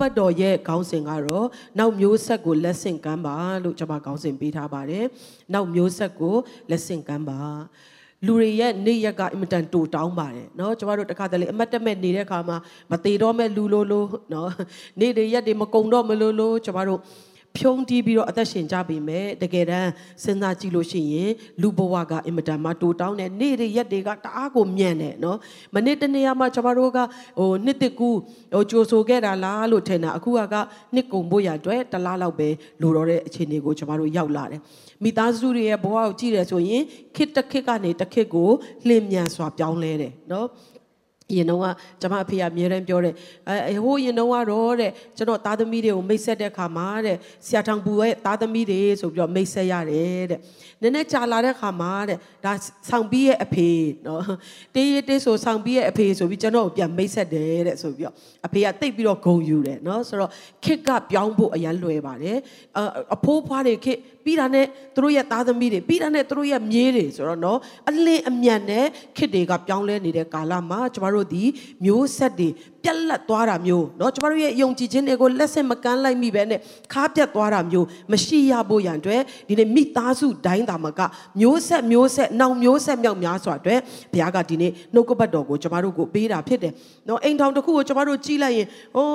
[0.00, 1.46] ပတ်တော်ရဲ့ခေါင်းစဉ်ကတော့
[1.78, 5.04] နောက်မျိုးဆက်ကိုလက်ဆင့်ကမ်းပါလို့ကျွန်မခေါင်းစဉ်ပေးထားပါတယ်
[5.52, 6.34] နောက်မျိုးဆက်ကို
[6.70, 7.40] လက်ဆင့်ကမ်းပါ
[8.26, 12.56] လူတွေရဲ့နေ့ရက်ကအင်မတန်တိုတောင်းပါတယ်เนาะကျမတို့တခါတလေအမတ်တမဲ့နေတဲ့ခါမှာ
[12.90, 14.48] မသေးတော့မဲ့လူလိုလိုเนาะ
[15.00, 17.00] နေ့တွေရက်တွေမကုံတော့မလို့လို့ကျမတို့
[17.57, 19.89] ဖြုံးတီးပြီးတော့အသက်ရှင်ကြပြီမဲ့တကယ်တမ်း
[20.23, 21.31] စဉ်းစားကြည့်လို့ရှိရင်
[21.61, 25.37] လူဘဝကအင်မတန်မှတိုတောင်းတဲ့နေ့တွေရက်တွေကတအားကိုမြန်တယ်နော်
[25.75, 26.99] မနေ့တနေ့မှကျွန်တော်တို့က
[27.39, 28.09] ဟိုနှစ်တကူ
[28.53, 30.55] ဟိုကြိုဆိုခဲ့တာလားလို့ထင်တာအခုက
[30.93, 32.47] နှစ်ကုံဖို့ရအတွက်တလားလောက်ပဲ
[32.81, 34.61] လိုတော့တဲ့အခြေအနေကိုကျွန်တော်တို့ရောက်လာတယ်
[35.03, 36.83] မိသားစုတွေရဲ့ဘဝကိုကြည့်ရဆိုရင်
[37.15, 38.49] ခစ်တစ်ခစ်ကနေတစ်ခစ်ကို
[38.87, 40.47] လှင်မြန်စွာပြောင်းလဲတယ်နော်
[41.37, 41.65] ရင်တော့က
[42.01, 43.13] ကျွန်မအဖေကအမြဲတမ်းပြောတယ်
[43.69, 50.39] အဲဟိုရင်တော့ကတော့တဲ့ကျွန်တော်သားသမီးတွေကိုမိတ်ဆက်တဲ့ခါမှာတဲ့ဆရာထောင်ပူရဲ့သားသမီးတွေဆိုပြီးတော့မိတ်ဆက်ရတယ်တဲ့
[50.81, 52.53] နည်းနည်းကြာလာတဲ့ခါမှာတဲ့ဒါ
[52.89, 53.69] ဆောင်ပြီးရဲ့အဖေ
[54.07, 54.23] နော်
[54.75, 60.31] တေးရတေးဆိုဆောင်ပြီးရဲ့အဖေဆိုပြီးကျွန်တော်ကိုပြန်မိတ်ဆက်တယ်တဲ့ဆိုပြီးတော့အဖေကတိတ်ပြီးတော့ဂုံယူတယ်နော်ဆိုတော့
[60.65, 62.37] ခစ်ကပြောင်းဖို့အရန်လွယ်ပါတယ်
[63.15, 68.85] အဖိုးဖွားတွေခစ်ပြီးတာနဲ့သူတို့ရဲ့သားသမီးတွေပြီးတာနဲ့သူတို့ရဲ့မြေးတွေဆိုတော့နော်အလင်းအမြန်နဲ့
[69.17, 71.42] ခစ်တွေကပြောင်းလဲနေတဲ့ကာလမှာကျမတိုဒီ
[71.84, 72.48] မျိုးဆက်တွေ
[72.84, 76.60] ပြက်လက်သွားတာမျိုးเนาะကျမတို့ရဲ့ယုံကြည်ခြင်းတွေကိုလက်ဆင့်မကမ်းလိုက်မိပဲနဲ့
[76.92, 81.00] ခါပြက်သွားတာမျိုးမရှိရဖို့ရန်အတွက်ဒီနေ့မိသားစုတိုင်းတာမက
[81.40, 83.80] မျိုးဆက်မျိုးဆက်နောက်မျိုးဆက်မြောက်များစွာအတွက်
[84.12, 86.72] ဘုရားကဒီနေ့နှုတ်ကပတ်တော်ကိုကျမတို့ကိုပေးတာဖြစ်တယ်
[87.06, 88.66] เนาะအိမ်ထောင်တစ်ခုကိုကျမတို့ကြည့်လိုက်ရင်
[88.96, 89.08] ဟို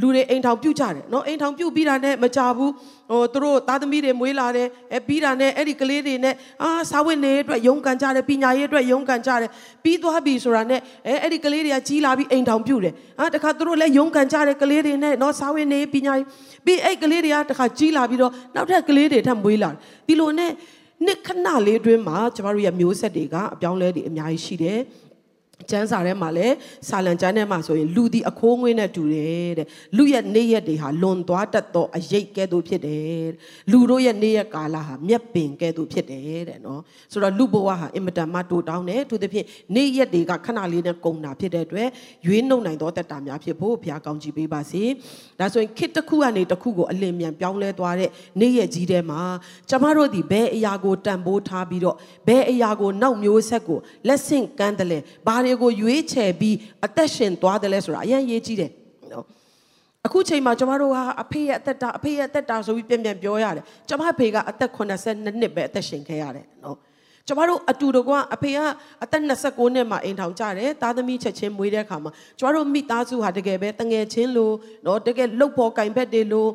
[0.00, 2.72] လူတွေအိမ်ထောင်ပြုတ်ကြတယ်နော်အိမ်ထောင်ပြုတ်ပြီးတာနဲ့မကြဘူး
[3.10, 9.50] ဟိုသူတို့သားသမီးတွေမွေးလာတယ်အဲပြီးတာနဲ့အဲ့ဒီကလေးတွေနဲ့အာစာဝတ်နေအတွက်ရုန်းကန်ကြတယ်ပညာရေးအတွက်ရုန်းကန်ကြတယ်
[9.84, 16.26] ပြီးသွားပြီဆိုတာနဲ့အဲအဲ့ဒီကလေးတွေကကြီးလာပြီးအိမ်ထောင်ပြုတ်တယ်အာတခါသူတို့လည်းရုန်းကန်ကြတယ်ကလေးတွေနဲ့နော်စာဝတ်နေပညာရေး
[16.66, 20.52] ပြီးအဲ့ကလေးတွေကတခါကြီးလာပြီးတော့နောက်ထပ်ကလေးတွေထပ်မွေးလာတယ်ဒီလိုနဲ့
[21.06, 24.78] နှစ်ခဏလေးတွင်းမှာကျမတို့ရဲ့မျိုးဆက်တွေကအပြောင်းလဲတွေအများကြီးရှိတယ်
[25.70, 26.54] ကျမ်းစာထဲမှာလည်း
[26.88, 29.66] စာလံကျမ်းထဲမှာဆိုရင်လူဒီအခိုးငွေးနဲ့တူတယ်တဲ့
[29.96, 33.26] လူရဲ့နေ့ရက်တွေဟာလွန်သွားတတ်သောအရေးကဲ့သို့ဖြစ်တယ်
[33.70, 36.80] လူတို့ရဲ့နေ့ရက်ကာလဟာမျက်ပင်ကဲ့သို့ဖြစ်တယ်တဲ့နော်
[37.12, 41.88] ဆိုတော့လူဘဝဟာအင်မတန်မှတိုးတောင်းတယ်သူသဖြင့်နေ့ရက်တွေကခဏလေးနဲ့ကုန်တာဖြစ်တဲ့အတွက်
[42.26, 44.82] ရွေးနှုတ်နိုင်သောတက်တာများဖြစ်ဖို့ဘုရားကောင်းချီးပေးပါစေ
[45.40, 48.10] ဒါဆိုရင်ခေတ်တစ်ခုကနေတစ်ခုကိုအလင်းမြန်ပြောင်းလဲသွားတဲ့
[48.40, 49.20] နေ့ရက်ကြီးထဲမှာ
[49.70, 51.96] ကျမတို့ဒီဘယ်အရာကိုတန်ဖိုးထားပြီးတော့
[52.28, 56.56] ဘယ်အရာကိုနောက်မျိုးဆက်ကိုလက်ဆင့်ကမ်းတယ်လဲဘာတွေကိုရွေးချယ်ပြီး
[56.86, 58.70] အသက်ရှင်သွားတယ်လဲဆိုတာအရင်ရေးကြည့်တယ်
[59.12, 59.24] နော်
[60.06, 66.76] အခုချိန်မှာကျမတို့ဟာအဖေရဲ့အသက်တာအဖေရဲ့အသက်တာဆိုပြီးပြန်ပြန်ပြောရတယ်ကျမဖေကအသက်82နှစ်ပဲအသက်ရှင်ခဲ့ရတယ်နော်
[67.28, 68.58] ကျမတို့အတူတကွအဖေက
[69.02, 74.54] အသက်29နှစ်မှာအိမ်ထောင်ကြတယ်သားသမီးချက်ချင်းမွေးတဲ့အခါမှာကျမတို့မိသားစုဟာတကယ်ပဲတငယ်ချင်းလို့
[74.86, 76.50] နော်တကယ်လှုပ်ဖို့ကင်ဘက်တွေလို့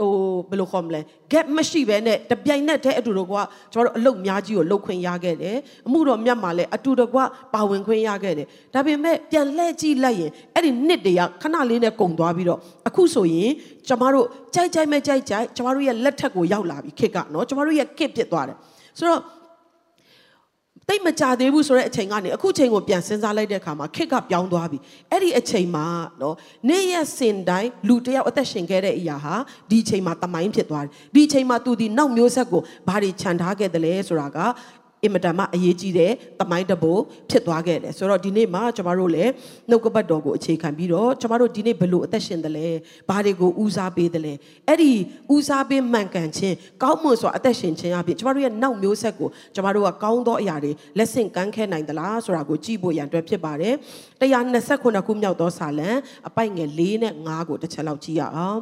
[0.00, 0.10] ဟို
[0.50, 1.00] ဘယ်လိုခေါ်မလဲ
[1.32, 3.36] gap မရှိဘဲနဲ့တပြိုင်နက်တည်းအတူတကွ
[3.72, 7.18] ကျွန်တော်တို့အလုပ်များကြီးကိုလှုပ်ခွင့်ရခဲ့တယ်အမှုတော်မြတ်မှာလည်းအတူတကွ
[7.54, 12.58] ပါဝင်ခွင့်ရခဲ့တယ်ဒါပေမဲ့ပြန်လှည့်ကြည့်လိုက်ရင်အဲ့ဒီနှစ်တည်းကခဏလေးနဲ့ကုန်သွားပြီးတော့
[12.88, 13.50] အခုဆိုရင်
[13.88, 18.56] ကျမတို့ကြိုက်ကြိုက်မဲ့ကြိုက်ကြိုက်ကျမတို့ရဲ့လက်ထက်ကိုရောက်လာပြီခေတ်ကနော်ကျမတို့ရဲ့ခေတ်ဖြစ်သွားတယ်
[18.98, 19.20] ဆိုတော့
[20.88, 24.78] တိတ်မကြသေးဘူးဆိုတဲ့အချိန်ကနေအခုချိန်ကိုပြန်စဉ်းစားလိုက်တဲ့အခါမှာခစ်ကပြောင်းသွားပြီ
[25.10, 25.86] အဲ့ဒီအချိန်မှာ
[26.20, 26.36] နော်
[26.68, 29.34] နေ့ရက်စင်တိုင်းလူတယောက်အသက်ရှင်ခဲ့တဲ့အရာဟာ
[29.70, 34.38] ဒီအချိန်မှာတမိုင်းဖြစ်သွားတယ်ဒီအချိန်မှာသူဒီနောက်မျိုးဆက်ကိုဘာတွေခြံထားခဲ့တယ်လဲဆိုတာက
[35.06, 37.00] အင်မတန်မှအရေးကြီးတဲ့တမိုင်းတဘို့
[37.30, 39.30] ဖြစ်သွားခဲ့တယ်ဆိုတော့ဒီနေ့မှာကျမတို့လည်း
[39.70, 42.68] နှုတ်ကပတ်တော်ကိုအခြေခံပြီးတော့ကျမတို့ဒီနေ့ဘလို့အသက်ရှင်တယ်လဲ
[43.08, 44.34] ဘာတွေကိုဦးစားပေးတယ်လဲ
[44.68, 44.92] အဲ့ဒီ
[45.34, 53.74] ဦးစားပေးမှန်ကန်ခြင်းကောင်းမွန်စွာအသက်ရှင်ခြင်းအပြင်ကျမတို့ရဲ့နောက်မျိုးဆက်ကိုကျမတို့ကကောင်းသောအရာတွေလက်ဆင့်ကမ်းခဲ့နိုင်သလားဆိုတာကိုကြည့်ဖို့ရန်အတွက်ဖြစ်ပါတယ်
[54.20, 55.90] 129ခုမြောက်သောစာလံ
[56.28, 58.60] အပိုက်ငယ်၄နဲ့5ကိုတစ်ချက်လောက်ကြည့်ရအောင်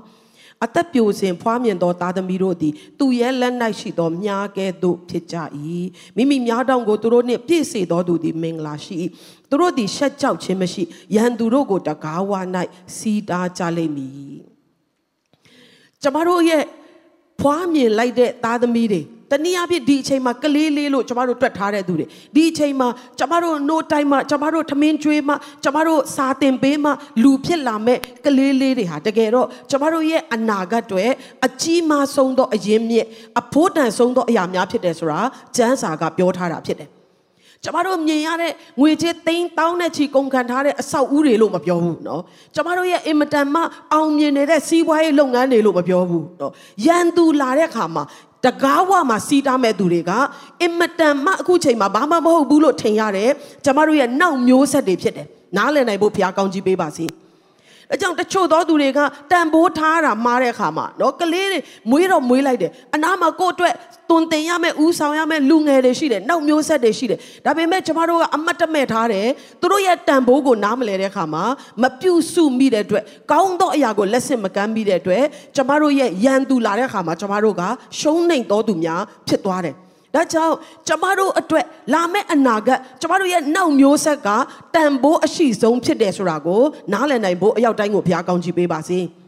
[0.64, 5.36] အသက်ပြိုစဉ်ဖွားမြင်သောသားသမီးတို့သည်သူရဲ့လက်၌ရှိသောမြားကဲ့သို့ဖြစ်ကြ၏
[6.16, 8.94] မိမိမြားတောင်ကိုသူတို့နှင့်ပြည့်စေသောသူသည်မင်္ဂလာရှိ၏
[9.50, 10.82] သူတို့သည်ရှက်ကြောက်ခြင်းမရှိ
[11.16, 12.32] ရန်သူတို့ကိုတကားဝ၌
[12.96, 14.36] စီးတားကြလိမ့်မည်
[16.02, 16.64] ကျမတို့ရဲ့
[17.40, 22.05] ဖွားမြင်လိုက်တဲ့သားသမီးတွေ တနည်းအားဖြင့်ဒီအချိန်မှာကလေးလေးလို့ကျမတို့တွက်ထားတဲ့သူတွေ
[22.35, 22.87] ဒီအချိန်မှာ
[23.19, 31.05] ကျမတို့ no time မှာကျမတို့ထမင်းကျွေးမှာကျမတို့စာတင်ပေးမှာလူဖြစ်လာမဲ့ကလေးလေးတွေဟာတကယ်တော့ကျမတို့ရဲ့အနာဂတ်တွေ
[31.45, 33.05] အကြီးမားဆုံးသောအရင်မြစ်
[33.39, 35.19] အဖို့တန်ဆုံးသောအရာများဖြစ်တယ်ဆိုတာ
[35.57, 36.89] ကျမ်းစာကပြောထားတာဖြစ်တယ်
[37.63, 42.21] ကျမတို့မြင်ရတဲ့ငွေချေးသိန်းတောင်းတဲ့ချီကုန်ခံထားတဲ့အဆောက်အဦတွေလို့မပြောဘူးเนาะ
[42.55, 43.61] ကျမတို့ရဲ့အင်မတန်မှ
[43.93, 46.51] အောင်မြင်နေတဲ့စီးပွားရေးလုပ်ငန်းတွေလို့မပြောဘူးเนาะ
[46.85, 48.03] ရန်သူလာတဲ့အခါမှာ
[48.44, 50.10] တကားဝမှာစီးတားမဲ့သူတွေက
[50.62, 53.30] အင်မတန်မှအခုချိန်မှာဘာမှမဟုတ်ဘူးလို့ထင်ရတယ်
[53.64, 55.26] ကျမတို့ရဲ့နောက်မျိုးဆက်တွေဖြစ်တယ်
[55.56, 57.04] နားလည်နိုင်ဖို့ဘုရားကောင်းကြီးပေးပါစေ
[57.92, 59.00] အဲကြောင့်တချို့သောသူတွေက
[59.30, 61.58] တန်ဖိုးထားတာမှားတဲ့အခါမှာနော်ကလေးတွေ
[61.90, 63.74] မွေးတော့မွေးလိုက်တယ်အနာမှာကိုယ့်အတွက်
[64.10, 69.26] တွင်တင်ရမယ်ဥဆောင်ရမယ်လူငယ်တွေရှိတယ်နောက်မျိုးဆက်တွေရှိတယ်ဒါပေမဲ့ကျမတို့ကအမတ်တမဲ့ထားတယ်
[69.60, 71.44] သူတို့ရဲ့တန်ဖိုးကိုနားမလဲတဲ့အခါမှာ
[71.82, 75.24] မပြုစုမိတဲ့အတွက်ကောင်းသောအရာကိုလက်ဆင့်မကမ်းမိတဲ့အတွက်
[75.56, 77.62] ကျမတို့ရဲ့ရန်သူလာတဲ့အခါမှာကျမတို့က
[77.98, 79.76] ရှုံးနိမ့်တော်သူများဖြစ်သွားတယ်
[80.14, 80.54] ဒါကြောင့်
[80.88, 81.64] ကျမတို့အတွက်
[81.94, 84.28] လာမယ့်အနာဂတ်ကျမတို့ရဲ့နောက်မျိုးဆက်က
[84.74, 86.62] တန်ဖိုးအရှိဆုံးဖြစ်တယ်ဆိုတာကို
[86.92, 89.00] နားလည်နိုင်ဖို့အရောက်တိုင်းကိုဘုရားကောင်းချီးပေးပါစေ။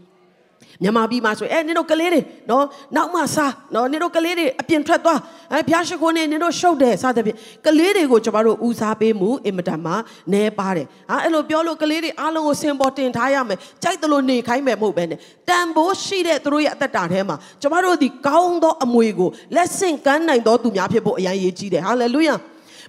[0.82, 2.20] မြန်မာပြည်မှာဆိုအဲနင်တို့ကလေးတွေ
[2.50, 2.64] နော်
[2.96, 5.20] နောက်မှစားနော်နင်တို့ကလေးတွေအပြင်ထွက်သွား
[5.52, 7.37] အဲဖျားရှိခိုးနေနင်တို့ရှုပ်တယ်စသဖြင့်
[7.67, 9.93] ကလေးတွေကိုကျွန်တော်တို့ဦးစားပေးမှုအင်မတန်မှ
[10.32, 15.19] နဲပါတယ်ဟာအဲ့လိုပြောလို့ကလေးတွေအားလုံးကိုစင်ပေါ်တင်ထားရမယ်ကြိုက်တယ်လို့နေခိုင်းမယ်မဟုတ်ပဲနဲ့
[15.49, 22.34] တန်ဖိုးရှိတဲ့သူတို့ရဲ့အသက်တာထဲမှာကျွန်တော်တို့ဒီကောင်းသောအမွေကိုလက်ဆင့်ကမ်းနိုင်သောသူများဖြစ်ဖို့အရန်ရည်ကြီးတယ်ဟာလေလုယာ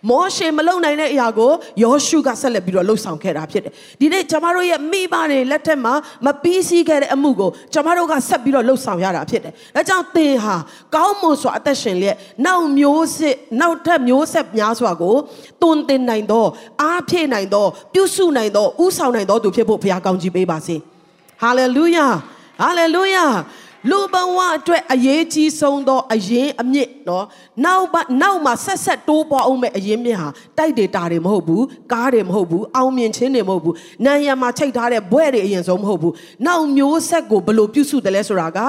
[0.10, 1.52] မောရှေမလုံနိုင်တဲ့အရာကို
[1.84, 5.94] ယောရှုကဆက်လက်ပြီးတော့လှုပ်ဆောင်ခဲ့တာဖြစ်တယ်။ဒီနေ့ကျမတို့ရဲ့မိဘတွေလက်ထက်မှာ
[6.26, 10.56] မပြီးစီးခဲ့တဲ့အမှုကိုကျမတို့ကဆက်ပြီးတော့လှုပ်ဆောင်ရတာဖြစ်တယ်။ဒါကြောင့်သင်ဟာ
[10.96, 15.16] ကောင်းမွန်စွာအသက်ရှင်လျက်နောက်မျိုးစစ်နောက်ထပ်မျိုးဆက်များစွာကို
[15.62, 16.46] တွင်တင်နိုင်သော
[16.82, 20.76] အားဖြည့်နိုင်သောပြုစုနိုင်သောဥဆောင်နိုင်သောသူဖြစ်ဖို့ဘုရားကောင်းချီးပေးပါစေ။
[21.42, 22.08] ဟာလေလုယာ။
[22.62, 23.26] ဟာလေလုယာ။
[23.90, 27.26] လူဘဝအတွက်အရေးကြီးဆုံးသောအရင်အမြင့်နော်
[27.66, 31.64] နောက်ပါနောက်မှာဆက်ဆက်တိုးပွားအောင်မဲ့အရင်မြင့်ဟာတိုက်တွေတာတွေမဟုတ်ဘူး
[31.94, 33.76] ကားတွေမဟုတ်ဘူးအောင်မြင်ခြင်းတွေမဟုတ်ဘူး
[34.06, 36.14] နံရံမှာချိတ်ထားတဲ့ဘွဲ့တွေအရင်ဆုံးမဟုတ်ဘူး
[36.46, 38.60] နောက်မျိုးဆက်ကိုဘလို့ပြုစုတယ်လဲဆိုတာက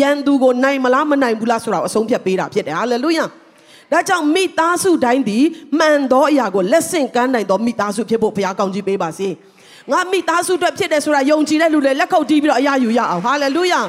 [0.00, 3.24] ယန်သူကိုနိုင်မလားမနိုင်ဘူးလားဆိုတာကိုအဆုံးဖြတ်ပေးတာဖြစ်တယ်ဟာလေလုယာ
[3.92, 5.44] ဒါကြောင့်မိသားစုတိုင်းသည်
[5.78, 9.28] မှန်သောအရာကိုလက်ဆင့်ကမ်းနိုင်သောမိသားစုဖြစ်ဖို့ဘုရားကောင်းကြီးပေးပါစေ
[9.90, 13.80] ငါမိသားစုအတွက်ဖြစ်တယ်ဆိုတာယုံကြည်တဲ့လူတွေလက်ခုပ်တီးပြီးတော့အရာယူရအောင်ဟာလေလုယာ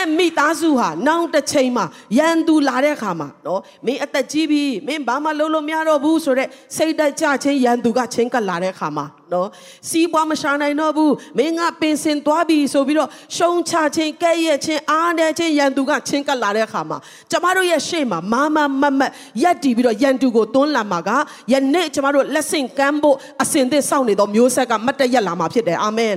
[0.00, 1.84] သင်ရဲ့မိသားစုဟာနောက်တစ်ချိန်မှာ
[2.18, 9.48] ရန်သူလာတဲ့အခါမှာနော်မင်းအသက်ကြီးပြီမင်းဘာမှလုပ်လို့မရတော့ဘူးဆိုတော့စိတ်တက်ကြချင်းရန်သူကချင်းကပ်လာတဲ့အခါမှာနော်
[9.88, 16.98] စီးပွားမရှာနိုင်တော့ဘူးမင်းကပင်စင်သွားပြီဆိုပြီးတော့ရှုံချချင်းကဲ့ရဲ့ချင်းအားနဲ့ချင်းရန်သူကချင်းကပ်လာတဲ့အခါမှာ
[17.30, 19.12] ကျမတို့ရဲ့ရှေ့မှာမာမမတ်မတ်
[19.42, 21.10] ရက်တီပြီးတော့ရန်သူကိုတွန်းလာမှာက
[21.52, 26.14] ယနေ့ကျမတို့လက်ဆင့်ကမ်းဖို့အစဉ်သစ်စောင့်နေသောမျိုးဆက်ကမတ်တရက်လာမှာဖြစ်တယ်အာမင်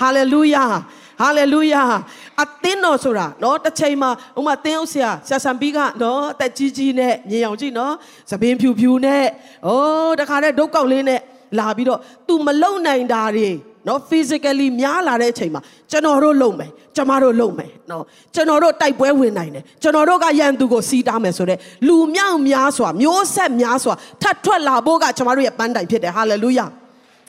[0.00, 0.64] ဟာလေလုယာ
[1.20, 1.82] ဟာလေလုယာ
[2.42, 7.94] အသင်းတော်ဆိုတာနော်တစ်ချိန်မှာဥမာသင်းဥဆရာဆရာဆံပီးကနော်အသက်ကြီးကြီးနဲ့မြင်အောင်ကြည့်နော်
[8.30, 9.26] သပင်ဖြူဖြူနဲ့
[9.66, 11.20] အိုးတခါတည်းဒုတ်ကောက်လေးနဲ့
[11.58, 13.50] လာပြီးတော့ तू မလုံနိုင်တာတွေ
[13.88, 26.66] နော် physically များလာတဲ့အချိန်မှာကျွန်တော်တို့လုံမယ်ကျမတို့လုံမယ်နော်ကျွန်တော်တို့တိုက်ပွဲဝင်နိုင်တယ်ကျွန်တော်တို့ကရန်သူကိုစီးတားမယ်ဆိုတော့လူမြောက်များစွာမျိုးဆက်များစွာထပ်ထွက်လာဖို့ကကျမတို့ရဲ့ပန်းတိုင်ဖြစ်တယ်ဟာလေလုယာ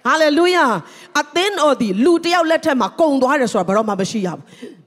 [0.06, 0.66] ဟာလေလုယာ
[1.20, 4.42] အသင်းတော်ဒီလူတယောက်လက်ထက်မှာကုံသွားတယ်ဆိုတာဘယ်တော့မှမရှိရဘူး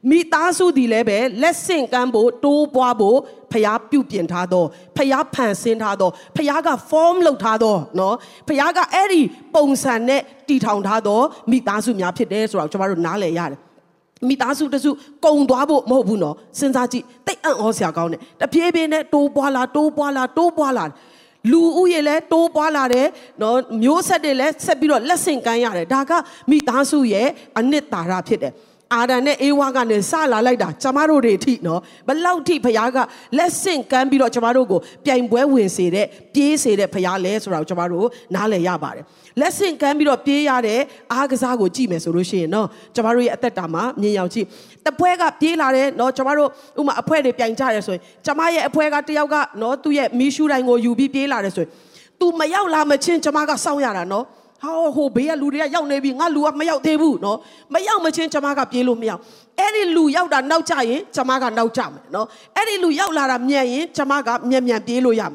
[0.10, 3.18] မိသားစုဒီလည်းပဲလက်ဆင့်ကမ်းဖို့တိုးပွားဖို့
[3.52, 8.14] ဖျားပြုပြင်ထားတော့ဖျားဖန်ဆင်းထားတော့ဖျားက form လုပ်ထားတော့เนาะ
[8.48, 9.22] ဖျားကအဲ့ဒီ
[9.56, 13.60] ပုံစံနဲ့တီထောင်ထားတော့မိသားစုများဖြစ်တယ်ဆိုတော့ကျွန်တော်တို့နားလည်ရတယ်
[14.28, 14.92] မိသားစုတစု
[15.26, 20.86] ကုံသွားဖို့မဟုတ်ဘူးနော်စဉ်းစားကြည့်တိတ်အံ့ဩစရာကောင်းတယ်တပြေးပြေးနဲ့တိုးပွားလာတိုးပွားလာတိုးပွားလာ
[21.51, 23.09] လူဦးရေလည်းတိုးပွားလာတယ်
[23.43, 26.13] နော်မျိုးဆက်တွေလည်းဆက်ပြီးတော့လက်ဆင့်ကမ်းရတယ်ဒါက
[26.51, 28.53] မိသားစုရဲ့အနှစ်သာရဖြစ်တယ်
[28.93, 32.99] အာဒံနဲ့အေဝါကနေစလာလိုက်တာကျမတို့တွေအထိနော်ဘလောက်ထိဖခင်က
[33.39, 39.05] လက်ဆင့်ကမ်းပြီးတော့ကျမတို့ကိုပြိုင်ပွဲဝင်စေတဲ့ပြေးစေတဲ့ဖခင်လဲဆိုတာကိုကျမတို့နားလည်ရပါတယ်
[39.41, 40.81] လက်ဆင့်ကမ်းပြီးတော့ပြေးရတဲ့
[41.13, 44.47] အားကစားကိုကြည့်မယ်ဆိုလို့ရှိရင်နော်ကျမတို့ရဲ့အသက်တာမှာမြင်ရောက်ကြည့်
[44.87, 46.49] တပွဲကပြေးလာတယ်နော်ကျမတို့
[46.81, 51.71] ဥမာအဖွဲတွေပြိုင်ကြရဆိုရင်ကျမရဲ့အဖွဲကတယောက်ကနော်သူ့ရဲ့မီးရှူတိုင်းကိုယူပြီးပြေးလာတယ်ဆိုရင်
[52.21, 54.25] तू မရောက်လာမချင်းကျမကစောင့်ရတာနော်
[54.65, 57.39] ဟောဟိုဘေးကလူတွေကရောက်နေပြီငါလူကမရောက်သေးဘူးနော်
[57.75, 59.13] မရောက်မချင်းကျမကပြေးလို့မရ
[59.59, 65.35] အဲ့ဒီလူရောက်တာနောက်ကျရင်ကျမကနောက်ကျမယ်နော်အဲ့ဒီလူရောက်လာတာမြန်ရင်ကျမကမြန်မြန်ပြေးလို့ရမယ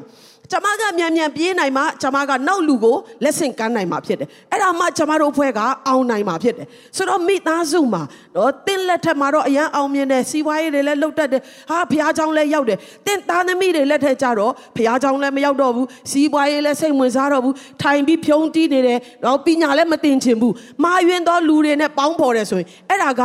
[0.51, 8.01] ကျမကမြန်မြန်ပြေးနိုင်မှကျမကနောက်လူကိုလက်ဆင့်ကမ်းနိုင်မှာဖြစ်တယ်အဲ့ဒါမှကျမတို့အဖွဲ့ကအောင်နိုင်မှာဖြစ်တယ်ဆိုတော့မိသားစုမှာ
[8.35, 23.21] နော်တင်းလက်ထက်မှာတော့အရန်အောင်မြင်တယ်စီးပွားရေးတွေလည်းလှုပ်တတ်တယ်ဟာဖះเจ้าလည်းရောက်တယ်တင်းသားသမီးတွေလက်ထက်ကြတော့ဖះเจ้าလည်းမရောက်တော့ဘူးစီးပွားရေးလည်းစိတ်ဝင်စားတော့ဘူးထိုင်ပြီးဖြုံးတီးနေတယ်တော့ပညာလည်းမတင်ချင်ဘူးမာယွင်သောလူတွေနဲ့ပေါင်းဖော်တယ်ဆိုရင်အဲ့ဒါက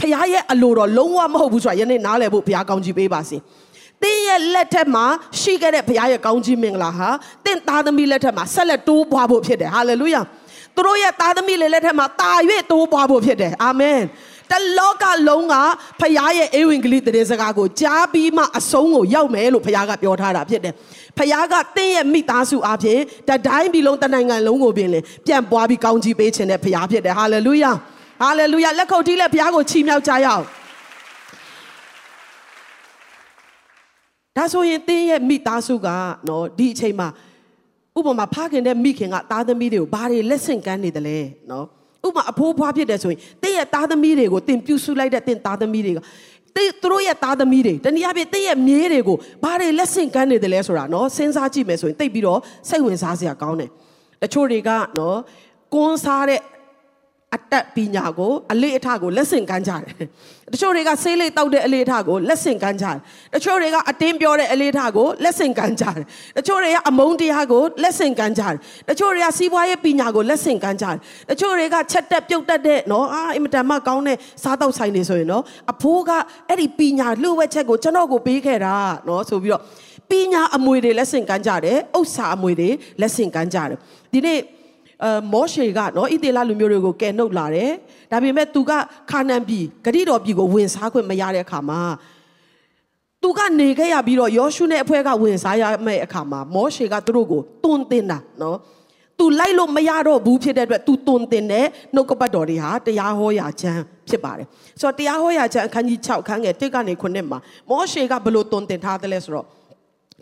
[0.00, 3.38] ဖះရဲ့အလိုတော်လုံးဝမဟုတ်ဘူးဆိုတာယနေ့နားလည်ဖို့ဖះကောင်းကြီးပေးပါစေ။
[4.03, 5.05] သင်ရဲ့လက်ထက်မှာ
[5.39, 7.09] ရှိခဲ့တဲ့ဘုရားရဲ့ကောင်းကြီးမင်္ဂလာဟာ
[7.45, 10.21] သင်သားသမီးလက်ထက်မှာဆက်လက်တိုးပွားဖို့ဖြစ်တယ်ဟာလေလုယာ
[10.75, 12.31] သူတို့ရဲ့သားသမီးလက်ထက်မှာတာ၍
[12.71, 13.99] တိုးပွားဖို့ဖြစ်တယ်အာမင်
[14.51, 15.55] တလောကလုံးက
[15.99, 20.73] ဖခင်ရဲ့အေဝံဂေလိတရေစကားကိုကြားပြီးမှအဆုံးကိုရောက်မယ်လို့ဖခင်ကပြောထားတာဖြစ်တယ်။
[21.17, 27.71] ဖခင်ကတင်းရဲ့မိသားစုအပြင်တတိုင်းပြည်လုံးတနိုင်ငံလုံးကိုပြင်လေပြန်ပွားပြီးကောင်းချီးပေးခြင်းတဲ့ဖခင်ဖြစ်တယ်။ဟာလေလုယာ။
[28.21, 30.43] ဟာလေလုယာလက်ခုပ်တီးလက်ဖခင်ကိုချီးမြှောက်ကြရအောင်။
[34.39, 35.87] ဒါဆိုရင်တင်းရဲ့မိသားစုက
[36.27, 37.07] နော်ဒီအချိန်မှာ
[37.97, 41.17] ဥပမာဖခင်တဲ့မိခင်ကသားသမီးတွေကိုဘာတွေလက်ဆင့်ကမ်းနေတယ်လဲ
[41.51, 41.65] နော်
[42.07, 45.99] ဥပမာအဖိုးဖွားဖြစ်တယ်ဆိုရင်တင့်ရဲ့သားသမီးတွေကိုတင်ပြုစုလိုက်တဲ့တင့်သားသမီးတွေက
[46.55, 53.69] တိသူတို့ရဲ့သားသမီးတွေတနည်းအားဖြင့်တင့်ရဲ့မြေးတွေကိုဘာတွေလက်ဆင့်ကမ်းနေတယ်လဲဆိုတာနော်စဉ်းစားကြည့်မယ်ဆိုရင်တိတ်ပြီးတော့စိတ်ဝင်စားစရာကောင်းတယ်
[54.21, 54.69] တချို့တွေက
[54.99, 55.17] နော်
[55.73, 56.39] ကွန်းစားတဲ့
[57.35, 59.83] အတက်ပညာကိုအလေးအထကိုလက်ဆင့်ကမ်းကြတယ်
[60.53, 62.97] တချို့တွေကဆေးလိပ်တောက်တဲ့အလေးအထကိုလက်ဆင့်ကမ်းကြတယ်
[63.33, 66.03] တချို့တွေကအတင်းပြောတဲ့အလေးအထကိုလက်ဆင့်ကမ်းကြတယ်
[66.37, 68.55] တချို့တွေကအမုန်းတရားကိုလက်ဆင့်ကမ်းကြတယ်
[68.89, 70.95] တချို့တွေကစီးပွားရေးပညာကိုလက်ဆင့်ကမ်းကြတယ်
[71.29, 76.11] တချို့တွေကချက်တက်ပြုတ်တက်တဲ့နော်အာအင်မတန်မှကောင်းတဲ့စားတောက်ဆိုင်တွေဆိုရင်နော်အဖိုးက
[76.47, 78.75] အဲ့ဒီပညာလှုပ်ဝက်ချက်ကိုကျွန်တော်ကိုပေးခဲ့တာ
[79.07, 79.63] နော်ဆိုပြီးတော့
[80.09, 82.69] ပညာအမွေတွေလက်ဆင့်ကမ်းကြတယ်ဥစ္စာအမွေတွေ
[83.01, 83.77] လက်ဆင့်ကမ်းကြတယ်
[84.13, 84.39] ဒီနေ့
[85.03, 87.71] အဲမောရှေကနော်ဣသေလလူမျိုးတွေကိုကယ်နှုတ်လာတယ်
[88.11, 88.71] ဒါပေမဲ့သူက
[89.11, 91.81] ခါနန်ပြည်ဂတိတော်ပြည်ကိုဝင်စားခွင့်မရတဲ့အခါမှာ
[93.23, 98.57] သူကနေခဲ့ရပြီးတော့ယောရှုနဲ့အဖွဲ့ကဝင်စားရမယ့်အခါမှာမောရှေကသူတို့ကိုတွန်းတင်တာနော်
[99.19, 101.65] သူလိုက်လို့မရတော့ဘူးဖြစ်တဲ့အတွက်သူတွန်းတင်တဲ့
[101.95, 104.47] နှုတ်ကပတ်တော်တွေဟာတရားဟောရာချမ်းဖြစ်ပါတယ်
[104.81, 107.39] ဆိုတော့တရားဟောရာချမ်းအခန်းကြီး6ခန်းငယ်1ကနေ9မှာ
[107.69, 109.47] မောရှေကဘယ်လိုတွန်းတင်ထားသလဲဆိုတော့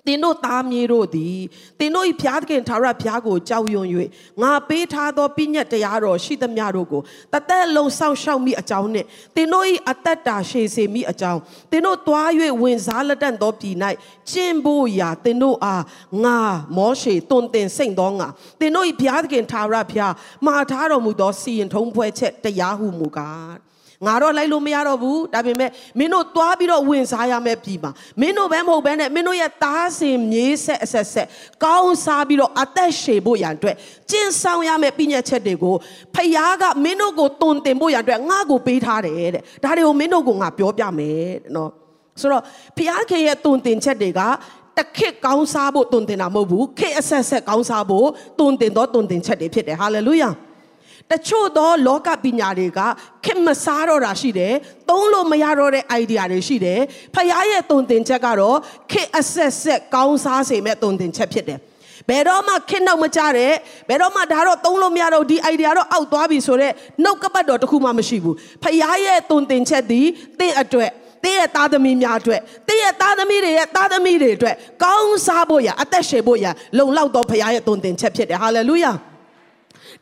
[0.08, 1.38] သင်တို့သားမြေတို့သည်
[1.80, 3.88] သင်တို့၏ဖျားသခင်ထာဝရဘုရားကိုကြောက်ရွံ့၍
[4.42, 7.02] ငါပေးထားသောပြည့်ညတ်တရားတော်ရှိသမျှတို့ကို
[7.34, 11.40] တသက်လုံးစောင့်ရှောက်မိအကြောင်းနှင့်သင်တို့၏အသက်တာရှည်စေမိအကြောင်း
[11.72, 12.30] သင်တို့သွား၍
[12.62, 13.76] ဝင်စားလက်တန့်သောပြည်၌
[14.32, 15.84] ကျင့်ဖို့ရာသင်တို့အား
[16.24, 16.40] ငါ
[16.78, 18.28] မောရှေတွင်တင်စိတ်သောငါ
[18.60, 20.14] သင်တို့၏ဘုရားသခင်ထာဝရဘုရား
[20.46, 23.67] မှာထားတော်မူသောစီရင်ထုံးဖွဲ့ချက်တရားဟုမူကား
[24.06, 31.28] ငါတော့လိုက်လို့မရတော့ဘူးဒါပေမဲ့မင်းတို့သွားပြီးတော့ဝင်စားရမယ့်ပြည်မှာမင်းတို့ပဲမဟုတ်ဘဲနဲ့မင်းတို့ရဲ့သားစင်မြေးဆက်အဆက်ဆက်
[31.66, 33.76] ကောင်းစားပြီးတော့အသက်ရှည်ဖို့ရန်အတွက်
[34.12, 35.76] ကျင့်ဆောင်ရမယ့်ပြည့်ညက်ချက်တွေကို
[36.16, 41.72] ဖယားကမင်းတို့ကိုတုံတင်ဖို့ရန်အတွက်ငါ့ကိုပေးထားတယ်တဲ့ဒါတွေကိုမင်းတို့ကငါပြောပြမယ်တဲ့နော်
[42.22, 42.44] ဆိုတော့
[42.78, 44.22] ဖယားခင်ရဲ့တုံတင်ချက်တွေက
[44.78, 48.08] တခစ်ကောင်းစားဖို့တုံတင်တာမဟုတ်ဘူးခေအဆက်ဆက်ကောင်းစားဖို့
[48.40, 50.30] တုံတင်တော့တုံတင်ချက်တွေဖြစ်တယ်ဟာလေလုယာ
[51.12, 52.80] တချို့သောလောကပညာတွေက
[53.26, 54.54] ခင်မစားတော့တာရှိတယ်။
[54.90, 56.80] သုံးလို့မရတော့တဲ့ idea တွေရှိတယ်။
[57.16, 58.58] ဖခင်ရဲ့တုံတင်ချက်ကတော့
[58.92, 61.60] ခင်အဆက်ဆက်ကောင်းစားစေမဲ့တုံတင်ချက်ဖြစ်တယ်။
[62.10, 63.54] ဘယ်တော့မှခင်နောက်မကြတဲ့
[63.90, 66.74] ဘယ်တော့မှဒါတော့သုံးလို့မရတော့ဒီ idea တော့အောက်သွားပြီဆိုတော့
[67.04, 70.02] နှုတ်ကပတ်တော်တစ်ခုမှမရှိဘူး။ဖခင်ရဲ့တုံတင်ချက်ဒီ
[70.40, 70.92] တင့်အတွက်
[71.24, 76.46] တင်းရဲ့သားသမီးများအတွက်တင်းရဲ့သားသမီးတွေရဲ့သားသမီးတွေအတွက်ကောင်းစားဖို့ရအသက်ရှင်ဖို့ရ
[76.78, 78.94] လုံလောက်တော့ဖခင်ရဲ့တုံတင်ချက်ဖြစ်တယ်ဟာလေလုယာ။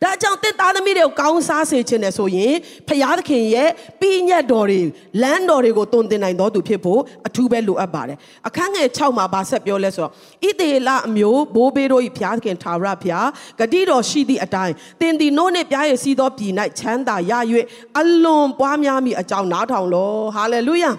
[0.03, 2.53] ဒါကြောင့်တစ်သားသမီးတွေကိုကောင်းစားစေခြင်းနဲ့ဆိုရင်
[2.87, 3.69] ဖျားသခင်ရဲ့
[4.01, 4.81] ပြညတ်တော်တွေ
[5.21, 10.11] လမ်းတော်တွေကိုတုံတင်နိုင်တော်သူဖြစ်ဖို့အထူးပဲလိုအပ်ပါတယ်အခန်းငယ်6မှာဗာဆက်ပြောလဲဆိုတော့
[10.47, 13.27] ဣသေလအမျိုးဘိုးဘေးတို့၏ဖျားသခင်ထာဝရဖျား
[13.59, 17.33] ဂတိတော်ရှိသည့်အတိုင်းတင်ဒီနို့နှင့်ပြားရည်စီးသောပြည်၌ချမ်းသာရ၍
[17.99, 20.91] အလွန်ပွားများမိအကြောင်းနားထောင်လောဟာလေလုယာ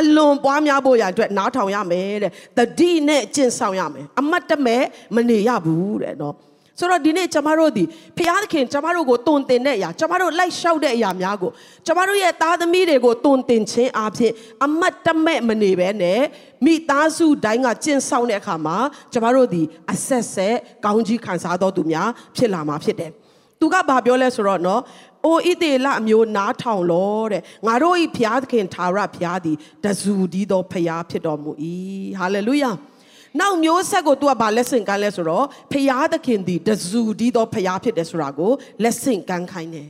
[0.00, 4.82] အလွန်ပွားများဖို့ရအတွက်နားထောင်ရမယ်တဲ့တတိနဲ့ကျင့်ဆောင်ရမယ်အမတ်တမဲ့
[5.14, 6.34] မနေရဘူးတဲ့နော်
[6.78, 7.84] ဆိုတော့ဒီနေ့ကျမတို့ဒီ
[8.18, 11.50] ဖျားသခင်ကျမတို့ကိုတုံတင်တဲ့အရာကျမတို့လိုက်လျှောက်တဲ့အရာများကို
[11.86, 14.32] ကျမတို့ရဲ့သားသမီးတွေကိုတုံတင်ခြင်းအပြင်
[14.64, 16.20] အမတ်တမဲ့မနေပဲနဲ့
[16.64, 18.76] မိသားစုတိုင်းကကျင့်ဆောင်တဲ့အခါမှာ
[19.12, 19.62] ကျမတို့ဒီ
[19.92, 23.10] အဆက်ဆက်ကောင်းကြီးခံစားတော်သူများဖြစ်လာမှာဖြစ်တယ်။
[23.60, 24.82] သူကဘာပြောလဲဆိုတော့နော်
[25.26, 31.50] အိုဣတေလအမျိုးနားထောင်လောတဲ့ငါတို့ဤဘုရားသခင်သာရဘုရားသည်တဇူဒီသောဘုရားဖြစ်တော်မူ၏
[32.18, 32.70] ဟာလေလုယာ။
[33.40, 39.88] နောက်မျိုးဆက်ကို तू ကဘာလက်ဆင့်ကမ်းလဲဆိုတော့ဖျားသခင်သည်တဇူဒီသောဖျားဖြစ်တယ်ဆိုတာကိုလက်ဆင့်ကမ်းခိုင်းတယ်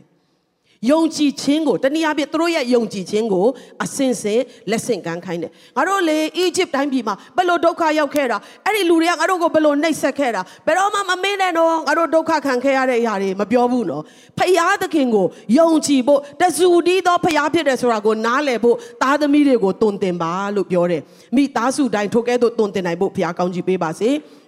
[0.91, 3.47] ယုံကြည်ခြင်းကိုတနည်းအားဖြင့်သူတို့ရဲ့ယုံကြည်ခြင်းကို
[3.85, 14.03] အစင်စင်လက်ဆင့်ကမ်းခိုင်းတယ်ငါတို့လေအီဂျစ်တိုင်းပြည်မှာဘယ်လိုဒုက္ခရောက်ခဲ့တာအဲ့ဒီလူတွေကငါတို့ကိုဘယ်လိုနှိပ်စက်ခဲ့တာဘယ်တော့မှမမေ့နဲ့တော့ငါတို့ဒုက္ခခံခဲ့ရတဲ့အရာတွေမပြောဘူးနော်
[14.39, 15.27] ဖယားသခင်ကို
[15.59, 21.03] ယုံကြည်ဖို့တဇူတီးသောဖယားဖြစ်တယ်ဆိုတာကိုနားလည်ဖို့သားသမီးတွေကိုတုံတင်ပါလို့ပြောတယ်
[21.37, 24.11] မိသားစုတိုင်းထိုကဲ့သို့တုံတင်နိုင်ဖို့ဖယားကောင်းကြီးပေးပါစေ။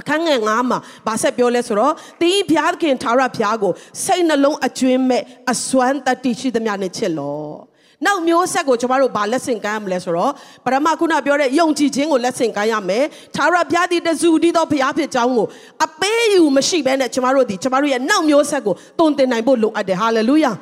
[0.00, 3.72] အခန်းငယ်9မှာဗာဆက်ပြောလဲဆိုတော့တင်းဘုရားခင်ထာဝရဘုရားကို
[4.04, 5.22] စိတ်နှလုံးအကျွင်းမဲ့
[5.52, 7.72] အစွမ်းတတိရှိသမျှနဲ့ချစ်လော
[8.06, 10.32] နောက်မျိုးဆက်ကိုကျမတို့ဗာလက်ဆင့်ကမ်းရမလဲဆိုတော့
[10.64, 15.46] ပရမခုနပြောတဲ့ယုံကြည်ခြင်းကိုလက်ဆင့်ကမ်းရမယ်ထာဝရဘုရားဒီတဇူဒီသောဘုရားဖြစ်ကြောင်းကို
[15.84, 20.52] အပေးယူမရှိဘဲနဲ့ကျမတို့ဒီကျမတို့ရဲ့နောက်မျိုးဆက်ကိုတုံတင်နိုင်ဖို့လိုအပ်တယ်ဟာလေလုယာ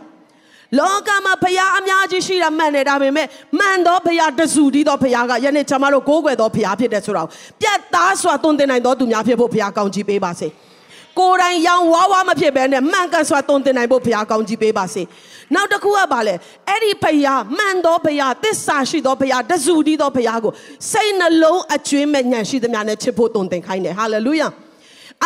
[0.78, 3.26] လောကမှာဖရားအများကြီးရှိတာမှန်တယ်ဒါပေမဲ့
[3.58, 7.28] မှန်သောဖရားတစုတည်းသောဖရားကယနေ့ကျွန်မတို့ကိုးကွယ်သောဖရားဖြစ်တယ်ဆိုတော့
[7.60, 10.48] ပြတ်သားစွာသွန်သင်နိုင်သောသူများဖြစ်ဖို့ဖရားကောင်းချီးပေးပါစေ
[11.18, 15.02] ကိုယ်တိုင်ရောင်ဝါးဝါမဖြစ်ဘဲနဲ့မှန်ကန်စွာသွန်သင်နိုင်ဖို့ဖရားကောင်းချီးပေးပါစေ
[15.54, 16.34] နောက်တစ်ခုကပါလေ
[16.68, 20.52] အဲ့ဒီဖရားမှန်သောဖရားသစ္စာရှိသောဖရားတစုတည်းသောဖရားကို
[20.92, 24.48] စိတ်နှလုံးအကျွင်းမဲ့ညံရှိသမျှနဲ့ချစ်ဖို့သွန်သင်ခိုင်းတယ်ဟာလေလုယာ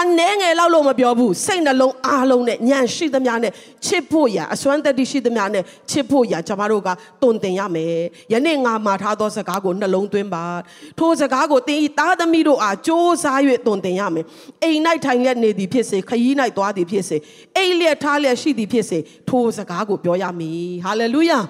[0.02, 3.52] အနှဲငယ်လောက်လို့မပြောဘူးစိတ်နှလုံးအားလုံးနဲ့ညံရှိသမျှနဲ့
[3.86, 6.88] ချစ်ဖို့ရအစွမ်းတတ္တိရှိသမျှနဲ့ချစ်ဖို့ရကျမတို့က
[7.22, 7.96] တုံတင်ရမယ်
[8.32, 10.44] ယနေ့ငါမှာထားသောစကားကိုနှလုံးသွင်းပါ
[10.98, 14.24] ထိုစကားကိုသင်ဤသားသမီးတို့အားကြိုးစား၍တုံတင်ရမယ်
[14.62, 17.16] အိမ်၌ထိုင်ရက်နေသည်ဖြစ်စေခရီး၌သွားသည်ဖြစ်စေ
[17.56, 18.98] အိမ်လျက်ထားလျက်ရှိသည်ဖြစ်စေ
[19.28, 21.40] ထိုစကားကိုပြောရမည်ဟာလေလုယာ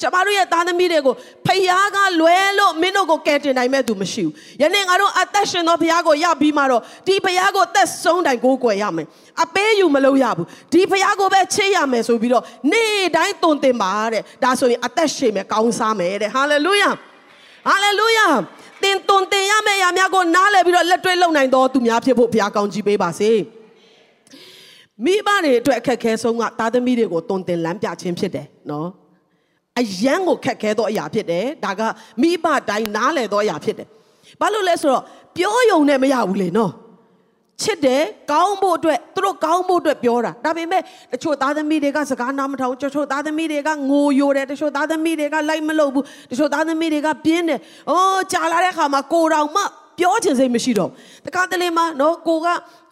[0.00, 1.14] ကျမတို့ရဲ့သားသမီးတွေကို
[1.46, 9.06] ဖခင်ကလွဲလို့မင်းတို့ကိုကယ်တင်နိုင်မဲ့သူမရှိဘူး။ယနေ့ငါတို့အသက်ရှင်သောဖခင်ကိုရပြီးမှတော့ဒီဖခင်ကိုသက်ဆုံးတိုင်ကိုးကွယ်ရမယ်။
[9.42, 16.90] အပေးယူမလို့ရဘူး။ဒီဖခင်ကိုပဲချစ်ရမယ်ဆိုပြီးတော့နေ့တိုင်းတုန်တင်ပါတဲ့။ဒါဆိုရင်အသက်ရှင်မယ်ကောင်းစားမယ်တဲ့။ဟာလေလုယာ။
[17.68, 18.26] ဟာလေလုယာ။
[18.82, 23.30] တင်တုန်တင်ရမယ့်အရာများကိုနားလည်ပြီးတော့လက်တွေ့လုပ်နိုင်တော်သူများဖြစ်ဖို့ဖခင်ကောင်းချီးပေးပါစေ။
[25.04, 28.88] မိဘတွေအတွက်အခက်ခဲဆုံးကသားသမီးတွေကိုတုန်တင်လမ်းပြခြင်းဖြစ်တယ်နော်။
[29.78, 31.80] အယံကိုခက်ခဲသောအရာဖြစ်တယ်ဒါက
[32.22, 33.88] မိဘတိုင်းနားလည်သောအရာဖြစ်တယ်
[34.40, 35.02] ဘာလို့လဲဆိုတော့
[35.36, 36.72] ပြောယုံနဲ့မရဘူးလေနော်
[37.62, 40.82] ချစ်တယ်ကောင်းဖို့အတွက်သူတို့ကောင်းဖို့အတွက်ပြောတာဒါပေမဲ့
[41.12, 49.62] တချို့သားသမီးတွေကစကားနားမထောင်တချို့သားသမီးတွေကငိုယိုတယ်တချို့သားသမီးတွေကလိုက်မလုပ်ဘူးတချို့သားသမီးတွေကပြင်းတယ်အိုးကြာလာတဲ့ခါမှာကိုတော်မှ
[49.98, 50.90] ပြောချင်စိတ်မရှိတော့
[51.26, 52.46] တခါတလေမှာနော်ကိုက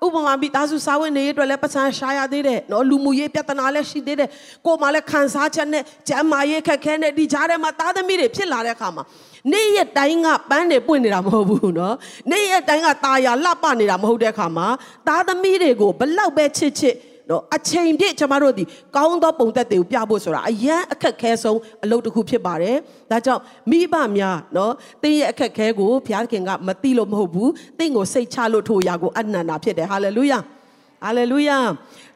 [0.05, 4.29] ဥပမာမိသားစုစာဝင်နေရအတွက်လည်းပတ်စံရှာရသေးတယ်နော်လူမှုရေးပြဿနာလည်းရှိသေးတယ်
[4.67, 9.05] ကိုမှလည်းခံစားချက်နဲ့ကျမ်းမာရေးခက်ခဲနဲ့ဒီကြားထဲမှာသားသမီးတွေဖြစ်လာတဲ့အခါမှာ
[9.53, 11.95] နေ့ရက်တိုင်းကပန်းတွေပွင့်နေတာမဟုတ်ဘူးနော်
[12.31, 14.67] နေ့ရက်တိုင်းကตาရလှပနေတာမဟုတ်တဲ့အခါမှာ
[15.09, 16.95] သားသမီးတွေကိုဘလောက်ပဲချစ်ချစ်
[17.31, 18.65] နော်အချိန်ပြည့်ကျမတို့ဒီ
[18.97, 22.77] ကောင်းသောပုံသက်တွေကိုပြဖို့ဆိုတာအရန်အခက်ခဲဆုံးအလုပ်တစ်ခုဖြစ်ပါတယ်။
[23.11, 30.41] ဒါကြောင့်မိဘများနော်တင်းရဲ့အခက်ခဲကိုဘုရားခင်ကမသိလို့မဟုတ်ဘူး။တင်းကိုစိတ်ချလို့ထိုရာကိုအနန္တာဖြစ်တယ်။ဟာလေလုယာ။
[31.05, 31.59] ဟာလေလုယာ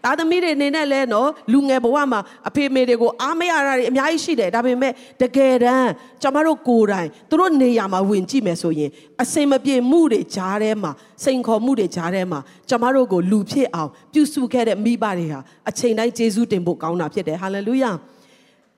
[0.04, 5.90] သားသမီးတွေအနေနဲ့လဲနော်လူငယ်ဘဝမှာအဖေမေတွေကိုအားမရတာတွေအများကြီးရှိတယ်ဒါပေမဲ့တကယ်တမ်း
[6.22, 8.90] ကျမတို့ကိုယ်တိုင်သူတို့နေရာမှာဝင်ကြည့်မယ်ဆိုရင်
[9.22, 10.92] အစင်မပြေမှုတွေကြားထဲမှာ
[11.24, 17.90] စိန်ခေါ်မှုတွေကြားထဲမှာကျမတို့ကိုလူဖြစ်အောင်ပြုစုခဲ့တဲ့မိဘတွေဟာအချိန်တိုင်းကျေးဇူးတင်ဖို့ကောင်းတာဖြစ်တယ်ဟာလေလုယာ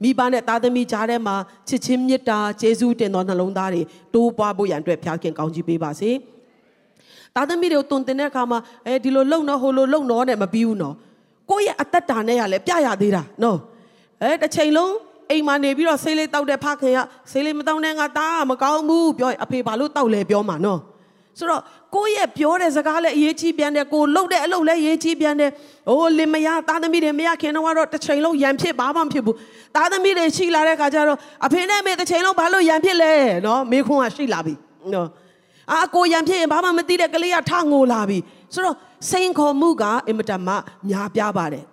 [0.02, 1.37] မိဘနဲ့သားသမီးကြားထဲမှာ
[1.68, 3.82] ချစ်ချင်းမေတ္တာကျေးဇူးတင်သောနှလုံးသားတွေ
[4.14, 6.11] တိုးပွားဖို့ရန်အတွက်ဖျားခင်ကောင်းချီးပေးပါစေ။
[7.37, 10.95] သားသမီးတွေကိုတုံတင်တဲ့အခါမှာအဲဒီလိုလုံတော့ဟိုလိုလုံတော့နဲ့မပြီးဘူးနော်
[11.51, 13.59] ကိုယ့်ရဲ့အသက်တာနဲ့ရလဲပြရသေးတာနော်
[14.23, 14.93] အဲတစ်ချိန်လုံး
[15.31, 16.99] အိမ်မှာနေပြီးတော့ဆေးလေးတောက်တဲ့ဖခင်က
[17.31, 20.81] ဆေးလေးမတောက်နဲ့ငါတားမကောင်းဘူးပြောအဖေဘာလို့တောက်လဲပြောမှာနော်
[21.39, 21.62] ဆိုတော့
[21.95, 25.51] ကိုယ့်ရဲ့ပြောတဲ့စကားလည်းအရေးကြီးပြန်တယ်ကိုလှုပ်တဲ့အလုပ်လည်းအရေးကြီးပြန်တယ်။
[25.89, 29.37] အိုးလင်မယားသားသမီးတွေမရခင်တော့တော့တစ်ချိန်လုံးရံဖြစ်ဘာမှမဖြစ်ဘူး။
[29.76, 33.13] သားသမီးတွေရှိလာတဲ့ခါကျတော့အဖေနဲ့မေတစ်ချိန်လုံးဘာလို့ရံဖြစ်လဲ
[33.47, 34.54] နော်မေခွန်းကရှိလာပြီ
[34.95, 35.09] နော်။
[35.73, 38.19] အာကိုရံဖြစ်ရင်ဘာမှမသိတဲ့ကလေးကထငိုလာပြီ
[38.54, 38.76] ဆိုတော့
[39.11, 40.54] စိန်ခေါ်မှုကအင်မတန်မှ
[40.89, 41.65] များပြားပါတယ်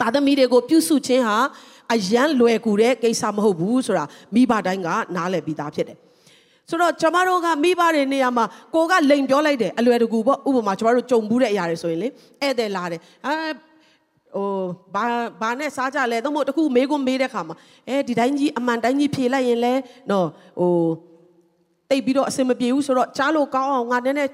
[0.00, 1.36] တာသမီတွေကိုပြုစုခြင်းဟာ
[1.92, 5.98] အယံလွယ်ကူတဲ့ကိစ္စမဟုတ်ဘူးဆိုတာမိဘတိုင်းကနားလည်ပြီးသားဖြစ်တယ်
[6.70, 12.10] ဆိုတော့ကျမတို့ကမိဘတွေနေရာမှာကိုကလိန်ပြောလိုက်တယ်အလွယ်တကူပေါ့ဥပမာကျမတို့ကြုံဘူးတဲ့အရာတွေဆိုရင်လေဧ
[12.46, 13.32] ည့်သည်လာတယ်အာ
[14.36, 14.48] ဟို
[14.94, 15.04] ဘာ
[15.40, 17.56] ဘာနဲ့စားကြလဲတော့မို့တခုမေးခွန်းမေးတဲ့ခါမှာ
[17.88, 19.72] အဲဒီတိုင်းကြီးအမှန်တိုင်းကြီးဖြေလိုက်ရင်လဲ
[20.10, 20.26] နော်
[20.60, 20.72] ဟို
[21.90, 24.30] တိတ်ပြီးတော့အဆင်မပြေဘူးဆိုတော့ကြားလို့ကောင်းအောင်ငါနည်းနည်း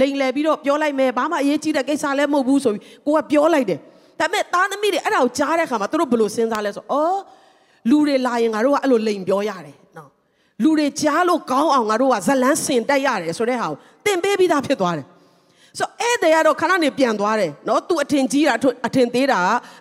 [0.00, 3.78] လိန်လဲပြီးတော့ပြောလိုက်မယ်ဘာမှအရေးကြီးတဲ့ကိစ္စလည်းမဟုတ်ဘူးဆိုပြီးကိုကပြောလိုက်တယ်
[4.20, 7.18] ဒါပေမဲ့သားသမီးတွေအဲ့ဒါကိုကြားတဲ့အခါမှာသူတို့ဘယ်လိုစဉ်းစားလဲဆိုအော်
[7.90, 10.08] လူတွေလာရင်ငါတို့ကအဲ့လိုလိန်ပြောရတယ်နော်
[10.62, 15.06] လူတွေကြားလို့ကောင်းအောင်ငါတို့ကဇလန်းစင်တက်ရတယ်ဆိုတဲ့ဟာကိုသင်ပေးပြီးသားဖြစ်သွားတယ်
[15.78, 18.54] ဆိုဧည့်သည်ကတော့ခဏနေပြန်သွားတယ်နော်သူအထင်ကြီးတာ
[18.86, 19.40] အထင်သေးတာ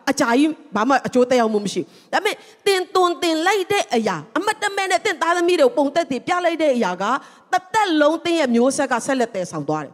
[0.09, 1.81] အကြာကြီးဘာမှအကျိုးသက်ရောက်မှုမရှိ
[2.13, 2.35] ဒါပေမဲ့
[2.67, 7.03] တင်တွန်တင်လိုက်တဲ့အရာအမတ်တမဲနဲ့တင့်သားသမီးတွေကိုပုံသက်တည်ပြလိုက်တဲ့အရာက
[7.51, 9.93] တသက်လုံးတင့်ရဲ့မျိုးဆက်ကဆက်လက်တည်ဆောင်သွားတယ်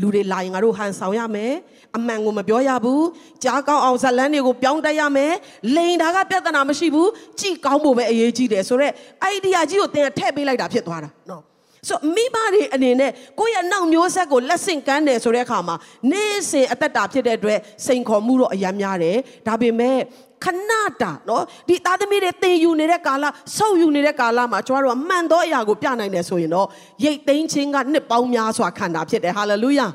[0.00, 1.52] လူတွေလာရင်ငါတို့ဟန်ဆောင်ရမယ်
[1.96, 3.06] အမှန်ကိုမပြောရဘူး
[3.44, 5.32] ကြားကောင်းအောင်ဇလန်းတွေကိုပြောင်းတက်ရမယ်
[5.74, 11.42] လိန်တာကပြဿနာမရှိဘူးကြည်ကောင်းဖို့ပဲအရေးကြီးတယ်ဆိုတော့အိုင်ဒီယာကြီးကိုသင်ထည့်ပေးလိုက်တာဖြစ်သွားတာနော်
[11.88, 15.76] ဆိုမိဘတွေအနေနဲ့ကိုယ့်ရဲ့နောက်မျိုးဆက်ကိုလက်ဆင့်ကမ်းတယ်ဆိုတဲ့အခါမှာ
[16.10, 19.16] နေ့စဉ်အသက်တာဖြစ်တဲ့အတွက်စိန်ခေါ်မှုတော့အများများတယ်
[19.46, 19.98] ဒါပေမဲ့
[20.44, 23.24] ခဏတာနော်ဒီသားသမီးတွေသင်ယူနေတဲ့ကာလ
[23.56, 26.68] ဆုပ်ယူနေတဲ့ကာလမှာကျွန်တော်တို့ကမှန်သောအရာကိုပြနိုင်တယ်ဆိုရင်တော့
[27.04, 29.86] ရိတ်သိမ်းခြင်းကနှစ်ပေါင်းများစွာခံတာဖြစ်တယ်ဟာလေလုယာ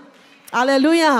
[0.55, 1.13] ဟာလေလုယာ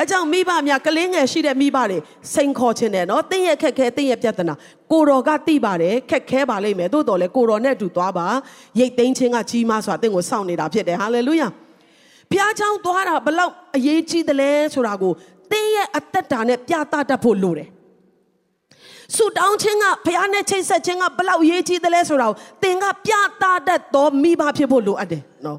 [0.00, 1.98] အဲကြောင့်မိဘများကလေးငယ်ရှိတဲ့မိဘတွေ
[2.34, 4.54] စိန်ခေါ်ခြင်းတယ်နော်တင်းရဲ့ခက်ခဲတင်းရဲ့ပြဿနာ
[4.92, 8.26] ကိုတော်ကတိပါတယ်ခက်ခဲပါလိမ့်မယ်သို့တော်လည်းကိုတော်နဲ့အတူသွားပါ
[8.78, 11.48] ရိတ်သိမ်းခြင်းကကြီးမားစွာတင့်ကိုစောင့်နေတာဖြစ်တယ်ဟာလေလုယာ
[12.30, 15.12] ဖျားချောင်းသွားတာဘလောက်အရေးကြီးတယ်လဲဆိုတာကို
[15.52, 17.68] တင်းရဲ့အသက်တာနဲ့ပြသတတ်ဖို့လိုတယ်
[19.16, 25.58] ဆူတောင်းခြင်းကဖះနဲ့ချိတ်ဆက်ခြင်းကဘလောက်ရေးကြီးတယ်လဲဆိုတာကိုသင်ကပြတာတတ်သောမိဘဖြစ်ဖို့လိုအပ်တယ်နော်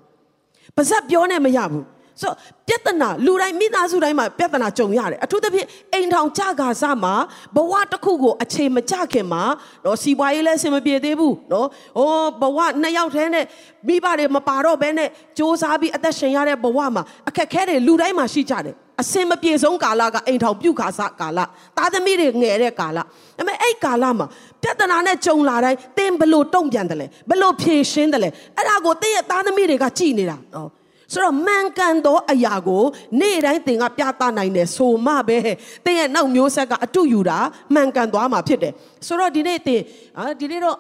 [0.75, 1.86] ပါဇက်ပြောနဲ့မရဘူး
[2.21, 7.13] ဆိုတော့ပြဿနာလူတိုင်းမိသားစုတိုင်းမှာပြဿနာကြုံရတယ်အထူးသဖြင့်အိမ်ထောင်ကြကာစမှာ
[7.55, 9.43] ဘဝတစ်ခုကိုအခြေမကြခင်မှာ
[9.86, 13.45] နော်စီပွားရေးလည်းအဆင်မပြေသေးဘူးနော်ဟိုဘဝနှစ်ယောက်တည်းနဲ့
[13.88, 21.39] မိဘတွေမပါတော့ဘဲနဲ့စ조사ပြီးအသက်ရှင်ရတဲ့ဘဝမှာအခက်ခဲတွေလူတိုင်းမှာရှိကြတယ်အစင်မပြေဆုံးကာလကအိမ်ထောင်ပြုတ်ခါစကာလ
[21.77, 23.03] သားသမီးတွေငယ်တဲ့ကာလဒါ
[23.38, 24.25] ပေမဲ့အဲ့ကာလမှာ
[24.63, 30.69] ပြဿနာနဲ့ကြုံလာတိုင်းသင်ဘလို့တုံ့ပြန်တယ်လဲဘလို့ဖြေရှင်းတယ်လဲအဲ့ဒါကိုသင်ရဲ့သားသမီးတွေကကြည်နေတာနော်
[31.12, 32.85] ဆိုတော့မှန်ကန်သောအရာကို
[33.20, 35.38] နေ့တိုင်းသင်ကပြသနိုင်တယ်ဆိုမှပဲ
[35.85, 37.38] သင်ရဲ့နောက်မျိုးဆက်ကအတူယူတာ
[37.74, 38.72] မှန်ကန်သွားမှာဖြစ်တယ်
[39.07, 39.81] ဆိုတော့ဒီနေ့သင်
[40.18, 40.76] အာဒီနေ့တော့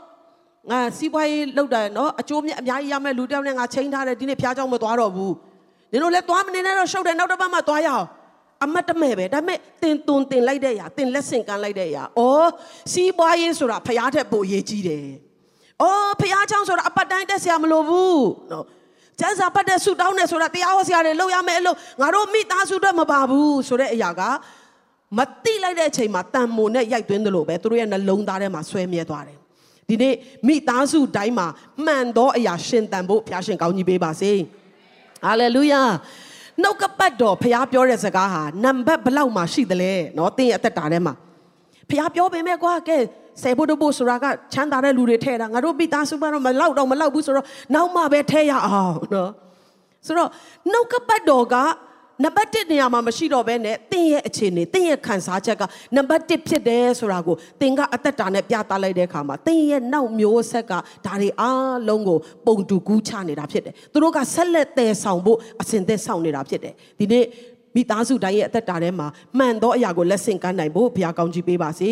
[0.70, 5.34] ငါစီးပွားရေးလုပ်တယ်နော်အကျိုးမြတ်အများကြီးရမယ်လူတယောက်နဲ့ငါချိန်ထားတယ်ဒီနေ့ဖျားเจ้าမသွားတော့ဘူး
[5.92, 8.06] နင်တို့လည်းသွားမနေနဲ့တော့ရှုပ်တယ်နောက်တစ်ပတ်မှသွားရအောင်
[8.64, 12.48] အမတ်တမဲ့ပဲဒါပေမဲ့တင်သွန်တင်လိုက်တဲ့အရာတင်လက်ဆင့်ကမ်းလိုက်တဲ့အရာအော်
[12.92, 15.06] စီးပွားရေးဆိုတာဖျားထက်ပိုရေးကြီးတယ်
[15.82, 18.64] အော်ဖျားချောင်းဆိုတာအပတ်တိုင်းတက်ဆရာမလိုဘူးနော်
[19.20, 24.22] ကျန်းစာပတ်တဲ့ဆူတောင်းနေဆိုတာတရားဟောဆရာတွေလုပ်ရမယ်အဲ့လိုငါတို့မိသားစုအတွက်မပါဘူးဆိုတဲ့အရာက
[25.18, 29.38] မတိလိုက်တဲ့အချိန်မှာတန်မိုနဲ့ရိုက်သွင်းတယ်လို့ပဲသူတို့ရဲ့နှလုံးသားထဲမှာဆွဲမြဲသွားတယ်
[29.88, 30.14] ဒီနေ့
[30.46, 31.46] မိသားစုတိုင်းမှာ
[31.84, 34.32] မှန်သောအရာရှင်တန်ဖို့ဘုရားရှင်ကောင်းကြီးပေးပါစေ
[35.24, 35.82] ဟာလေလုယာ
[36.62, 41.14] နှုတ်ကပတ်တော်ဖះပြောတဲ့စကားဟာနံပါတ်ဘလောက်မှရှိသလဲเนาะတင်းရဲ့အသက်တာထဲမှာ
[41.91, 42.97] ဖះပြောပေမဲ့ကွာကဲ
[43.41, 49.31] ဆယ်ဖို့တို့ဖို့ဆိုတာကချမ်းသာတဲ့လူတွေထဲတာငါတို့မိသားစုကတော့မလောက်တော့မလောက်ဘူးဆိုတော့နောက်မှပဲထဲရအောင်နော်
[50.07, 50.29] ဆိုတော့
[50.71, 51.55] နှုတ်ကပတ်တော်က
[52.23, 55.63] နံပါတ်1နေရာမှာမရှိတော့ဘဲနဲ့တင်းရဲ့အခြေအနေတင်းရဲ့ခံစားချက်က
[55.95, 60.73] နံပါတ်1ဖြစ်တယ်ဆိုတာကိုတင်းကအသက်တာနဲ့ပြသလိုက်တဲ့အခါမှာတင်းရဲ့နောက်မျိုးဆက်က
[61.05, 67.25] ဒါတွေအားလုံးကိုပုံတူကူးချနေတာဖြစ်တယ်သူတို့ကဆက်လက်တည်ဆောင်ဖို့အစဉ်သက်ဆောင်နေတာဖြစ်တယ်ဒီနေ့
[67.76, 69.06] မိသားစုတိုင်းရဲ့အသက်တာထဲမှာ
[69.38, 71.90] မှန်သောအရာကိုလက်ဆင့်ကမ်းနိုင်ဖို့ဘုရားကောင်းချီးပေးပါစေ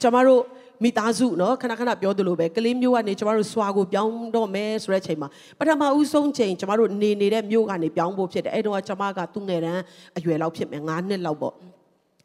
[0.00, 0.42] ကျွန်တော်တို့
[0.82, 9.82] မိသားစုเนาะခဏခဏပြောသလိုပဲကလေးမျိုးကနေကျမတို့စွာကိုပြောင်းတော့မယ်ဆိုတဲ့အချိန်မှာပထမဦးဆုံးချိန်ကျမတို့နေနေတဲ့မျိုးကနေပြောင်းဖို့ဖြစ်တယ်အဲ့တော့ကျမကသူ့ငယ်တန်း
[10.16, 11.54] အရွယ်လောက်ဖြစ်မယ်9နှစ်လောက်ပေါ့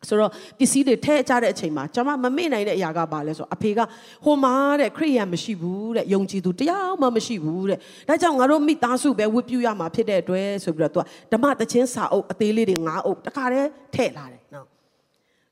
[0.08, 3.80] ဆိုတော့ပစ္စည်းတွေထည့်ကြတဲ့အချိန်မှာကျွန်မမမေ့နိုင်တဲ့အရာကဘာလဲဆိုအဖေက
[4.24, 14.66] ဟိုမှာတဲ့ခရိယန်မရှိဘူးတဲ့ယုံကြည်သူတရားမှမရှိဘူးတဲ့ဒါကြောင့်ငါတို့မိသားစုပဲဝတ်ပြုရမှာဖြစ်တဲ့အတွက်ဆိုပြီးတော့သူကဓမ္မတချင်းစာအုပ်အသေးလေးတွေ၅အုပ်တခါတည်းထည့်လာတယ်နော်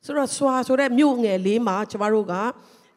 [0.05, 2.35] ဆိုတော့စွာဆိုတဲ့မြို့ငယ်လေးမှာကျမတို့က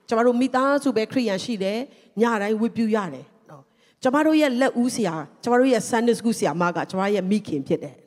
[0.10, 1.80] ကျမတို့မိသားစုပဲခရိယန်ရှိတယ်
[2.22, 3.63] ညတိုင်းဝတ်ပြုရတယ်နော်
[4.04, 7.96] ကျမတို့ရဲ့လက်ဦးဆရာကျမတို့ရဲ့ Sunday school ဆရာမကကျမရဲ့မိခင်ဖြစ်တယ်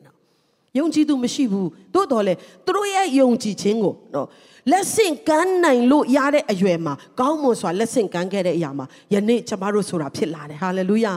[0.77, 2.33] ယုံကြည်သူမရှိဘူးတိုးတော်လေ
[2.65, 4.27] သူတို့ရဲ့ယုံကြည်ခြင်းကိုနော်
[4.71, 11.13] လက်ဆင့်ကမ်းနိုင်လို့ရတဲ့အရွယ်မှာကောင်းမွန်စွာလက်ဆင့်ကမ်းခဲ့တဲ့အရာမှာယနေ့ကျမတို့ဆိုတာဖြစ်လာတယ်ဟာလေလုယာ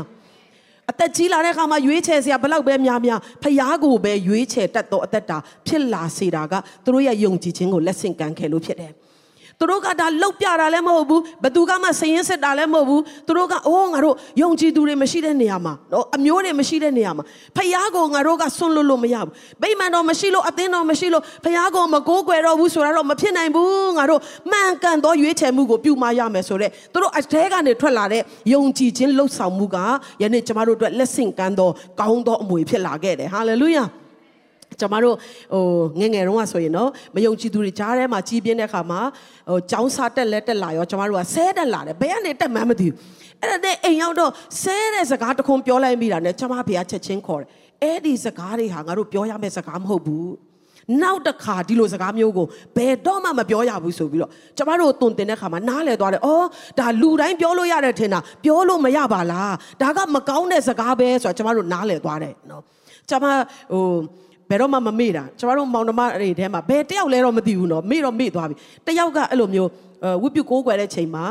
[0.90, 8.92] အသက်ကြီးလာတဲ့အခါမှာရွေးချယ်စရာဘလောက်ပဲများများဖျားကိုပဲရွေးချယ်တတ်သောအသက်တာဖြစ်လာစေတာကသူတို့ရဲ့ယုံကြည်ခြင်းကိုလက်ဆင့်ကမ်းခဲ့လို့ဖြစ်တယ်
[9.64, 17.24] သူတို့ကဒါလောက်ပြတာလည်းမဟုတ်ဘူးဘသူကမှစရင်စစ်တာလည်းမဟုတ်ဘူးသူတို့ကအိုးငါတို့ယုံကြည်သူတွေမရှိတဲ့နေရာမှာနော်အမျိုးတွေမရှိတဲ့နေရာမှာ
[17.56, 19.30] ဖယားကိုငါတို့ကဆွန့်လွတ်လို့မရဘူး
[19.62, 28.22] ဗိမာန်တော်မရှိလို့အသင်းတော်မရှိလို့ဖယားကိုမကိုးကွယ်တော့ဘူးဆိုတာတော့မဖြစ်နိုင်ဘူးငါတို့မှန်ကန်သောရွေးချယ်မှုကိုပြုမရမယ်ဆိုတော့သူတို့အတဲကနေထွက်လာတဲ့
[28.52, 29.76] ယုံကြည်ခြင်းလှုပ်ဆောင်မှုက
[30.22, 33.84] ယနေ့ကျမတို့အတွက်လက်ဆင့်ကမ်းသောကောင်းသောအမွေဖြစ်လာခဲ့တယ်ဟာလေလုယာ
[34.80, 35.16] ကျမတို့
[35.54, 35.64] ဟို
[36.00, 39.00] ငငယ်တုန်းကဆိုရင်တော့မယုံကြည်သူတွေကြားထဲမှာကြီးပြင်းတဲ့အခါမှာ
[39.48, 42.94] ဟိုចောင်းစားတက်လက်တက်လာရောကျမတို့ကဆဲတက်လာတယ်ဘယ်ကနေတက်မှန်းမသိဘူး
[43.40, 44.30] အဲ့ဒါနဲ့အိမ်ရောက်တော့
[44.62, 47.48] ဆဲတဲ့စကားတခုပြောလိုက်မိတာနဲ့ကျမဖေကချက်ချင်းခေါ်တယ်
[47.82, 50.28] အဲ့ဒီစကားတွေဟာငါတို့ပြောရမယ့်စကားမဟုတ်ဘူး
[51.02, 56.46] နောက်တစ်ခါဒီလိုစကားမျိုးကိုဘယ်တော့မှမပြောရဘူးဆိုပြီးတော့ကျမတို့တုံတင်တဲ့ခါမှာနားလဲသွားတယ်။အော်
[56.78, 59.50] ဒါလူတိုင်းပြောလို့ရတယ်ထင်တာပြောလို့မရပါလား။
[59.82, 62.62] ဒါကမကောင်းတဲ့စကားပဲဆိုတော့ကျမတို့နားလဲသွားတယ်နော်။
[63.10, 63.24] ကျမ
[63.72, 63.84] ဟို
[64.50, 69.70] ဘယ်တော့မှမမေ့တာကျမတို့မောင်နှမတွေထဲမှာဘယ်တယောက်လဲတော့မသိဘူးနော်မေ့တော့မေ့သွားပြီတယောက်ကအဲ့လိုမျိုး
[70.22, 71.24] ဝိပုကိုးကွယ်တဲ့ချိန်မှာ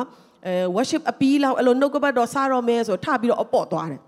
[0.48, 4.02] အဲ worship အပီးလောက်အဲ့လိုနှုတ်ကပတ်တော်စားတော့မဲဆိုထပြီးတော့အပေါ့သွားတယ်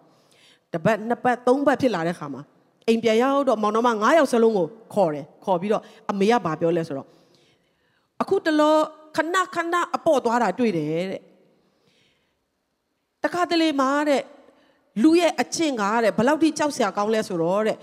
[0.74, 2.42] တပတ်နှစ်ပတ်သုံးပတ်ဖြစ်လာတဲ့ခါမှာ
[2.88, 7.08] အိမ်ပြန်ရောက်တော့မောင်နှမ9ယောက်စလုံးကိုခေါ်တယ်ခေါ်ပြီးတော့အမေကဘာပြောလဲဆိုတော့
[8.22, 8.76] အခုတလော
[9.16, 11.22] ခဏခဏအပေါ့သွားတာတွေ့တယ်တဲ့
[13.24, 14.24] တခါတလေမှာတဲ့
[15.04, 17.78] လူရဲ့အချင်းကားတဲ့ဘယ်လောက်ထိကြောက်စရာကောင်းလဲဆိုတော့တဲ့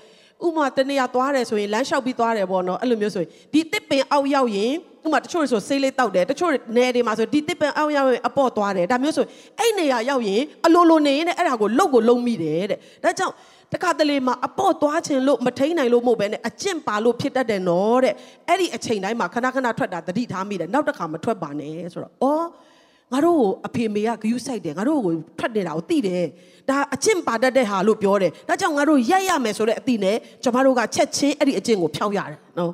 [0.47, 4.73] ဥမာတနေရသွားတယ်ဆိုရင်လမ်းလျှောက်ပြီးသွားတယ်ပေါ့နော်အဲ့လိုမျိုးဆိုရင်ဒီတစ်ပင်အောက်ရောက်ရင်
[5.07, 9.27] ဥမာတချို့ဆိုဆေးလေးတောက်တယ်တချို့နယ်တွေမှာဆိုဒီတစ်ပင်အောက်ရောက်ရင်အပေါ့သွားတယ်ဒါမျိုးဆို
[9.59, 13.35] အဲ့နေရရောက်ရင်အလိုလိုနေရင်အဲ့ဒါကိုလုံကိုလုံမိတယ်တဲ့ဒါကြောင့်
[13.73, 18.15] တခါတလေမှာအပေါ့သွားခြင်းလို့မထိန်နိုင်လို့မဟုတ်ပဲနဲ့အကျင့်ပါလို့ဖြစ်တတ်တယ်နော်တဲ့
[18.49, 22.47] အဲ့ဒီအချိန်တိုင်းမှာခဏခဏထွက်တာတတိထားမိတယ်နောက်တစ်ခါမထွက်ပါနဲ့ဆိုတော့အော်
[23.13, 26.25] ငါတို့ကိုအဖေမေကဂယုစိုက်တယ်ငါတို့ကိုထွက်နေတာကိုသိတယ်
[26.69, 32.73] ဒါအကျင့်ပါတတ်တဲ့ဟာလို့ပြောတယ်ဒါကြောင့်ငါတို့ရက်ရမယ်ဆိုတဲ့အသည့်နဲ့ကျမတို့ကချက်ချင်းအဲ့ဒီအကျင့်ကိုဖျောက်ရတယ်နော်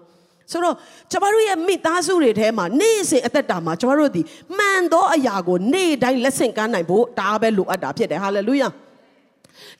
[0.53, 0.77] ဆိုတော့
[1.11, 4.23] ကျမတို့ရဲ့မိသားစုတွေထဲမှာနေ့စဉ်အသက်တာမှာကျမတို့ဒီ
[4.59, 8.69] မှန်သောအရာကိုနေ့တိုင်းလက်ဆင့်ကမ်းနိုင်ဖို့ဒါပဲလိုအပ်တာဖြစ်တယ်ဟာလေလုယာ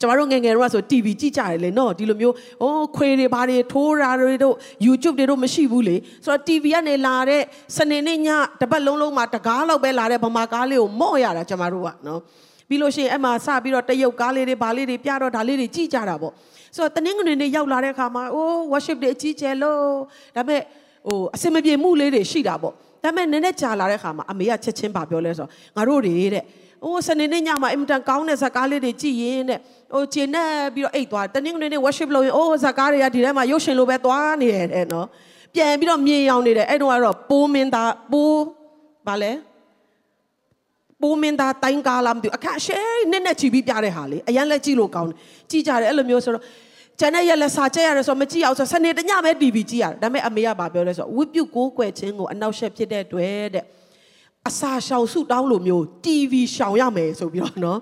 [0.01, 4.55] ကျမတို့ငယ်ငယ်တော့ဆို TV ကြည့်ကြတယ်လေနော်ဒီလိုမျိုးဟိုခွေတွေဘာတွေထိုးတာတွေတို့
[4.87, 7.43] YouTube တွေတို့မရှိဘူးလေဆိုတော့ TV ကနေလာတဲ့
[7.77, 8.29] စနေနေ့ည
[8.61, 12.21] တပတ်လုံးလုံးမှာတကားလောက်ပဲလာတဲ့ဗမာကားလေးကိုမော့ရတာကျမတို့ကနော်
[12.69, 16.33] ပြီးလို့ရှိရင်အဲ့မှာစပြီးတော့တရုတ်ကားလေးတွေဘာလေးတွေပြတော့ဒါလေးတွေကြည့်ကြတာပေါ့
[16.77, 19.83] ဆိုတော့တနင်္ဂနွေနေ့ရောက်လာတဲ့အခါမှာအိုး worship တွေအကြီးကျယ်လို့
[20.37, 20.63] ဒါပေမဲ့
[21.07, 22.73] ဟိုအစင်မပြေမှုလေးတွေရှိတာပေါ့
[23.05, 26.45] ဒါပေမဲ့နည်းနည်းကြာလာတဲ့အခါမှာအမေကချက်ချင်းပါပြောလဲဆိုတော့ငါတို့တွေတဲ့။
[26.85, 29.59] အိုးစနေနေ့ညမှာအင်မတန်ကောင်းတဲ့ဇာကားလေးတွေကြည်ရင်တဲ့။
[29.93, 35.07] ဟိုခြေနဲ့ပြီးတော့အိတ်သွားတနင်္ဂနွေနေ့ worship လုပ်ရင်အိုးဇာကားတွေကဒီထဲမှာရုပ်ရှင်လိုပဲသွားနေတယ်တဲ့နော်။
[35.55, 38.43] ပြန်ပြီးတော့မြင်ရောင်နေတယ်အဲ့တော့ကတော့ပိုးမင်းသားပိုး
[39.07, 39.33] ဗာလဲ
[41.03, 42.79] ပိုးမင်းသားတိုင်းကားလားမသိဘူးအခက်ရှဲ
[43.11, 45.17] နဲ့နဲ့ချီပြီးပြတဲ့ဟာလေအရန်လက်ကြည့်လို့ကောင်းတယ်
[45.51, 46.45] ကြည့်ကြတယ်အဲ့လိုမျိုးဆိုတော့
[47.01, 53.65] ကျန်တဲ့ရက်လက်စာချက်ရတယ်ဆိုတော့မကြည့်အောင်ဆိုစနေတညပဲ TV ကြည့်ရတယ်ဒါပေမဲ့အမေကဗာပြောလဲဆိုတော့ဝိပုကိုးကွယ်ခြင်းကိုအနောက်ရှက်ဖြစ်တဲ့အတွက်တဲ့
[54.49, 57.79] အစာရှောင်စုတောင်းလိုမျိုး TV ရှောင်ရမယ်ဆိုပြီးတော့နော်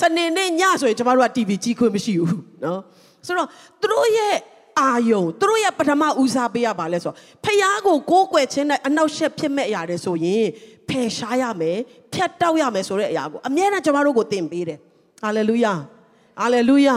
[0.00, 2.80] စနေနေ့ညဆိုရင်ကျမတို့က TV ကြည့်ခွင့်မရှိဘူးနော်
[3.26, 3.48] ဆိုတော့
[3.80, 4.36] သူတို့ရဲ့
[4.80, 10.44] အာယုံသူတို့ရဲ့ပထမဦးစားပေးရပါလဲဆိုတော့ဖះကိုကိုးကွယ်ခြင်းနဲ့အနောက်ရှက်ဖြစ်မဲ့အရာတွေဆိုရင်
[10.88, 11.78] ဖယ်ရှားရမယ်
[12.12, 14.78] ဖြတ်တောက်ရမယ်ဆိုတဲ့အရာကိုအမြဲတမ်းကျမတို့ကိုသင်ပေးတယ်
[15.22, 15.74] ဟာလေလုယာ
[16.40, 16.96] ဟာလေလုယာ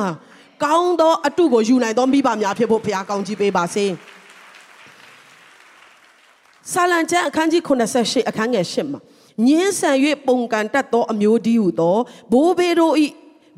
[0.64, 3.86] ကောင်းသောအတုကိုယူနိုင်သောမိဘများဖြစ်ဖို့ဖះကောင်းကြီးပေးပါစေ
[6.70, 9.00] ဆာလံကျမ်းအခန်းကြီး88အခန်းငယ်8မှာ
[9.48, 9.98] ညင်းဆန်၍
[10.28, 11.98] ပုံကန်တတ်သောအမျိုးဒီဟုသော
[12.32, 13.08] ဘိုးဘေးတို့ဤ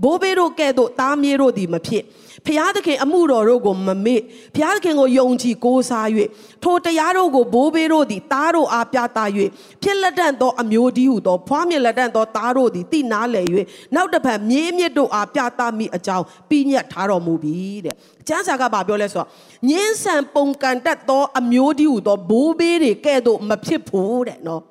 [0.04, 2.04] ဘိုးဘေးတို့ကဲ့သို့တားမြေတို့သည်မဖြစ်
[2.48, 4.22] ဖျားသခင်အမှုတော်တို့ကိုမမေ့
[4.56, 6.08] ဖျားသခင်ကိုယုံကြည်ကိုးစား၍
[6.64, 9.20] ထိုတရားတို့ကိုဘိုးဘေးတို့သည်တားတို့အားပြသ၍
[9.84, 13.48] ဖြစ်လက်တန့်သောအမျိုးဒီဟုသောဖွားမြင်လက်တန့်သောတားတို့သည်တိနားလည်၍
[13.96, 17.96] နောက်တစ်ဖန်မြေးမြစ်တို့အားပြသမိအကြောင်းပြီးညတ်ထားတော်မူပြီတဲ့
[18.28, 19.28] ကျမ်းစာကဘာပြောလဲဆိုတော့
[19.70, 24.62] ညင်းဆန်ပုံကန်တတ်သောအမျိုးဒီဟုသောဘိုးဘေးတွေကဲ့သို့မဖြစ်ဘူးတဲ့နော်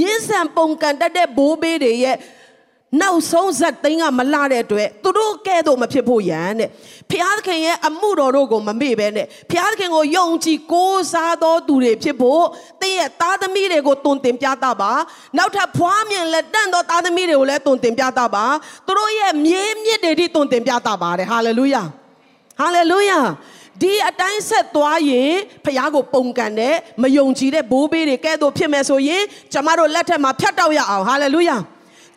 [0.00, 2.16] ညင်းဆန်ပုံကန်တတ်တဲ့ဘိုးဘေးတွေရဲ့
[3.00, 6.68] နောက်ဆုံးဇက်သိန်းကမလာတဲ့အတွက်သူတို့ကဲ့သို့မဖြစ်ဖို့ရန်တဲ့
[7.10, 12.44] ဖျားသခင်ရဲ့အမှုတော်တို့ကိုမမေ့ပဲနဲ့ဖျားသခင်ကိုယုံကြည်ကိုးစားသောသူတွေဖြစ်ဖို့
[12.80, 14.92] တင်းရဲ့သားသမီးတွေကိုတုံတင်ပြတာပါ
[15.38, 18.44] နောက်ထပ်ဖွားမြင်လက်တန့်သောသားသမီးတွေကိုလည်းတုံတင်ပြတာပါ
[18.86, 21.82] သူတို့ရဲ့မြေးမြစ်တွေထိတုံတင်ပြတာပါတယ်ဟာလေလုယာ
[22.60, 23.20] ဟာလေလုယာ
[23.82, 25.32] ဒီအတိုင်းဆက်သွားရင်
[25.64, 29.22] ဖခင်ကိုပုံကန်တဲ့မယုံကြည်တဲ့ဘိုးဘေးတွေကဲ့သို့ဖြစ်မယ်ဆိုရင်
[29.52, 31.58] ကျမတို့လက်ထက်မှာဖြတ်တောက်ရအောင်ဟာလေလုယာ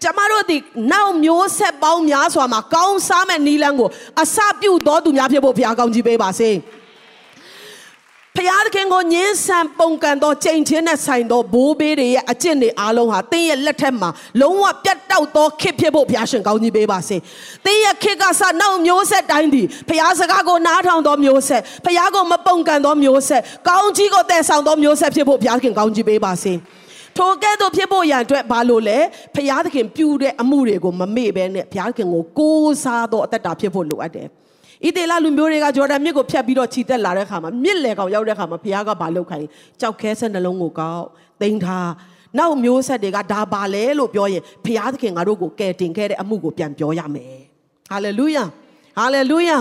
[0.04, 0.58] ကျမတို့ဒီ
[0.92, 3.90] နောက်မျိုးဆက်ပေါင်းများစွာမှာကောင်းစားမဲ့နီလန်းကို
[4.22, 6.50] အစပြုတော်သူများဖြစ်ဖို့ဘုရားကောင်းကြီးပေးပါစေ
[8.38, 14.10] ဖျားသခင်ကိုညင်းဆန်ပုံကန်သောချိန်ချင်းနဲ့ဆိုင်သောဘိုးဘေးတွေရဲ့အကျင့်တွေအားလုံးဟာတင်းရဲ့လက်ထက်မှာ
[14.42, 17.18] လုံးဝပြတ်တောက်သောခစ်ဖြစ်ဖို့ဘုရားရှင်ကောင်းကြီးပေးပါစေ။
[17.66, 26.54] တင်းရဲ့ခစ်ကစနောက်မျိုးဆက်တိုင်းဒီဖျားစကားကိုနားထောင်သောမျိုးဆက်ဖျားကိုမပုံကန်သောမျိုးဆက်ကောင်းကြီးကိုတည်ဆောင်သောမျိုးဆက်ဖြစ်ဖို့ဘုရားခင်ကောင်းကြီးပေးပါစေ။
[27.22, 28.98] ထိုကဲ့သို့ဖြစ်ဖို့ရန်အတွက်ဘာလို့လဲ
[29.36, 34.28] ဖျားသခင်ပြုတဲ့အမှုတွေကိုမမေ့ဘဲနဲ့ဖျားသခင်ကိုကိုးစားသောအသက်တာဖြစ်ဖို့လိုအပ်တယ်
[34.86, 39.48] ဣသေလလူမျိုးတွေကဂျော်ဒန်မြစ်ကိုဖြတ်ပြီးတော့ခြိတက်လာတဲ့ခါမှာမြစ်လေကောင်ရောက်တဲ့ခါမှာဘုရားကဘာလုပ်ခိုင်း
[39.82, 41.04] ကြောက်ခဲဆက်နှလုံးကိုကောက်
[41.42, 41.90] တိန်ထား
[42.38, 47.34] နောက်မျိုးဆက်တွေကဒါပါလဲလို့ပြောရင်ဘုရားသခင်ငါတို့ကိုကယ်တင်ခဲ့တဲ့အမှုကိုပြန်ပြောရမယ်
[47.92, 48.44] ဟာလေလုယာ
[48.98, 49.60] ဟာလေလုယာ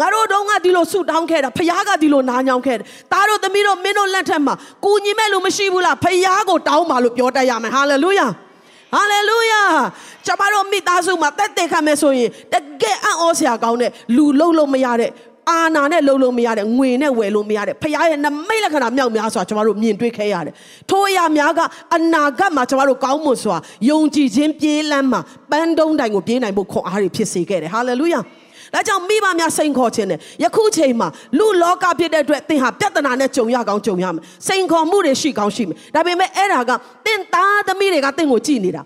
[0.00, 8.26] ငါတို့တုန်းကဒီလိုဆုတောင်းခဲ့တာဖခင်ကဒီလိုနားညောင်းခဲ့တယ်။သားတို့သမီးတို့မင်းတို့လက်ထက်မှာကူညီမဲ့လူမရှိဘူးလားဖခင်ကိုတောင်းပါလို့ပြောတတ်ရမယ်။ဟာလေလုယာ။
[8.94, 9.62] ဟာလေလုယာ။
[10.26, 15.10] ကျမတို့မိသားစုမှာတက်တက်ခတ်မယ်ဆိုရင်တကယ်အံ့ဩစရာကောင်းတဲ့လူလုံးလုံးမရတဲ့
[15.48, 20.54] အာနာနဲ့လုံးလုံးမရတဲ့ငွေနဲ့ဝယ်လို့မရတဲ့ဖခင်ရဲ့နမိတ်လက္ခဏာမြောက်များစွာကျမတို့မြင်တွေ့ခဲ့ရတယ်။
[20.90, 21.60] ထိုအရာများက
[21.96, 23.56] အနာဂတ်မှာကျမတို့ကောင်းမွန်စွာ
[23.90, 28.20] ယုံကြည်ခြင်းပြေးလမ်းမှာပန်းတုံးတိုင်ကိုပြေးနိုင်ဖို့ခွန်အားတွေဖြစ်စေခဲ့တယ်။ဟာလေလုယာ။
[28.74, 36.70] ဒါကြောင့်မိဘများစိန်ခေါ်ခြင်းနဲ့ယခုချိန်မှာလူလောကဖြစ်တဲ့အတွက်သင်ဟာပြဿနာနဲ့ကြုံရကောင်းကြုံရမယ်စိန်ခေါ်မှုတွေရှိကောင်းရှိမယ်ဒါပေမဲ့အဲ့ဒါက
[37.06, 38.82] သင်သားသမီးတွေကသင်ကိုကြည်နေတာ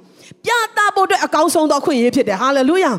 [0.46, 2.92] ပြသဖို့အတွက်အကောင်းဆုံးသောခွင့်ရဖြစ်တယ်ဟာလေလုယာ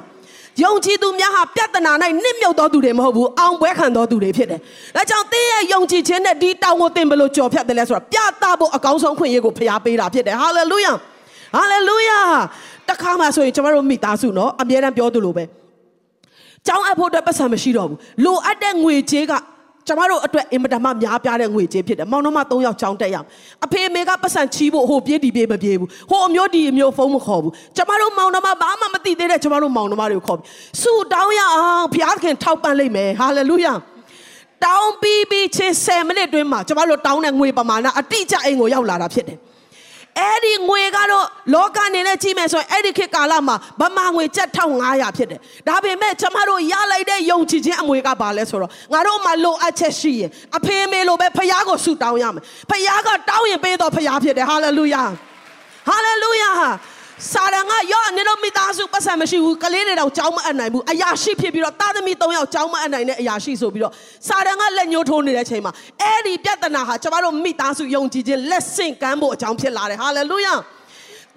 [0.63, 1.91] ယုံကြည်သူများဟာပြဿနာ၌
[2.23, 4.59] နစ်မြုပ်တော်သူတွေမဟုတ်ဘူးအောင်ပွဲခံတော်သူတွေဖြစ်တယ်။
[4.95, 10.93] ဒါကြောင့်သင်ရဲ့ယုံကြည်ခြင်းနဲ့ဒီတောင်းကိုသင်ဘယ်လိုကြော်ဖြတ်တယ်လဲဆိုတာပြသဖို့အကောင်းဆုံးခွင့်ရကိုဖျားပေးတာဖြစ်တယ်။ဟာလေလုယာ။
[11.55, 12.19] ဟာလေလုယာ။
[12.89, 15.43] တခါမှဆိုရင်ကျွန်တော်တို့မိသားစုနော်အမြဲတမ်းပြောသလိုပဲ။
[16.67, 19.33] ကျောင်းအပ်ဖို့အတွက်ပတ်စံမရှိတော့ဘူးလိုအပ်တဲ့ငွေကြေးက
[19.87, 23.27] ကျမတို့အတွက်အင်မတန်မှများပြားတဲ့ငွေကြေးဖြစ်တယ်။မောင်နှမ၃ယောက်ချောင်းတက်ရအောင်။
[23.65, 30.47] အဖေအမေကပတ်စံချီးဖို့ဟိုပြေးဒီပြေးမပြေးဘူး။ဟိုအမျိုးဒီအမျိုးဖုန်းမခေါ်ဘူး။ကျမတို့မောင်နှမဘာမှမသိသေးတဲ့ကျမတို့မောင်နှမတွေကိုခေါ်ပြီး
[30.81, 33.73] ဆူတောင်းရအောင်ဘုရားခင်ထောက်ပံ့လိုက်မယ်။ဟာလေလုယာ။
[34.65, 39.37] တောင်းပြီးပြီးချင်း10မိနစ်တွင်းမှာကျမတို့တောင်းတဲ့ငွေပမာဏအတိအကျအိမ်ကိုရောက်လာတာဖြစ်တယ်။
[40.19, 55.03] အဲ့ဒီငွေကတော့လောကနေနဲ့ကြီးမယ်ဆိုရင်အဲ့ဒီခေတ်ကာလမှာဗမာငွေကျပ်1500ဖြစ်တယ်ဒါပေမဲ့ကျမတို့ရလိုက်တဲ့ယုံကြည်ခြင်းအမွေကဘာလဲဆိုတော့ငါတို့မှာလိုအပ်ချက်ရှိရင်အဖေမေလိုပဲဖခင်ကိုဆုတောင်းရမယ်ဖခင်ကတောင်းရင်ပေးတော့ဖခင်ဖြစ်တယ်ဟာလေလုယာ
[55.87, 56.51] ဟာလေလုယာ
[57.31, 63.93] စာရန်ကရော့အနေတော့မိသားစုပတ်စံမရှိဘူးကလေးတွေတော့ကြောင်းမအပ်နိုင်ဘူးအရာရှိဖြစ်ပြီးတော့သားသမီး၃ယောက်ကြောင်းမအပ်နိုင်တဲ့အရာရှိဆိုပြီးတော့
[64.27, 70.53] စာရန်ကလက်ညှိုးထိုးနေတဲ့အချိန်မှာအဲ့ဒီပြဿနာဟာကျမတို့မိသားစုယုံကြည်ခြင်းလက်ဆင့်ကမ်းဖို့အကြောင်းဖြစ်လာတယ်ဟာလေလုယာ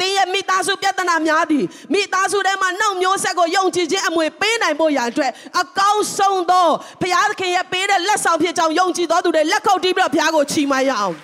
[0.01, 1.65] တင်းရဲ့မိသားစုပြဿနာများသည်
[1.95, 6.69] မိသားစုထဲမှာနှောက်မျိုးဆက်ကိုယုံကြည်ခြင်းအမွေပေးနိုင်ဖို့ရန်အတွက်အကောင်းဆုံးသော
[7.01, 11.15] ဘုရားသခင်ရဲ့ပေးတဲ့လက်ဆောင်ဖြစ်ကြောင်းယုံကြည်သောသူတွေလက်ခုပ်တီးပြီးတော့ဘုရားကိုချီးမွမ်းရအောင်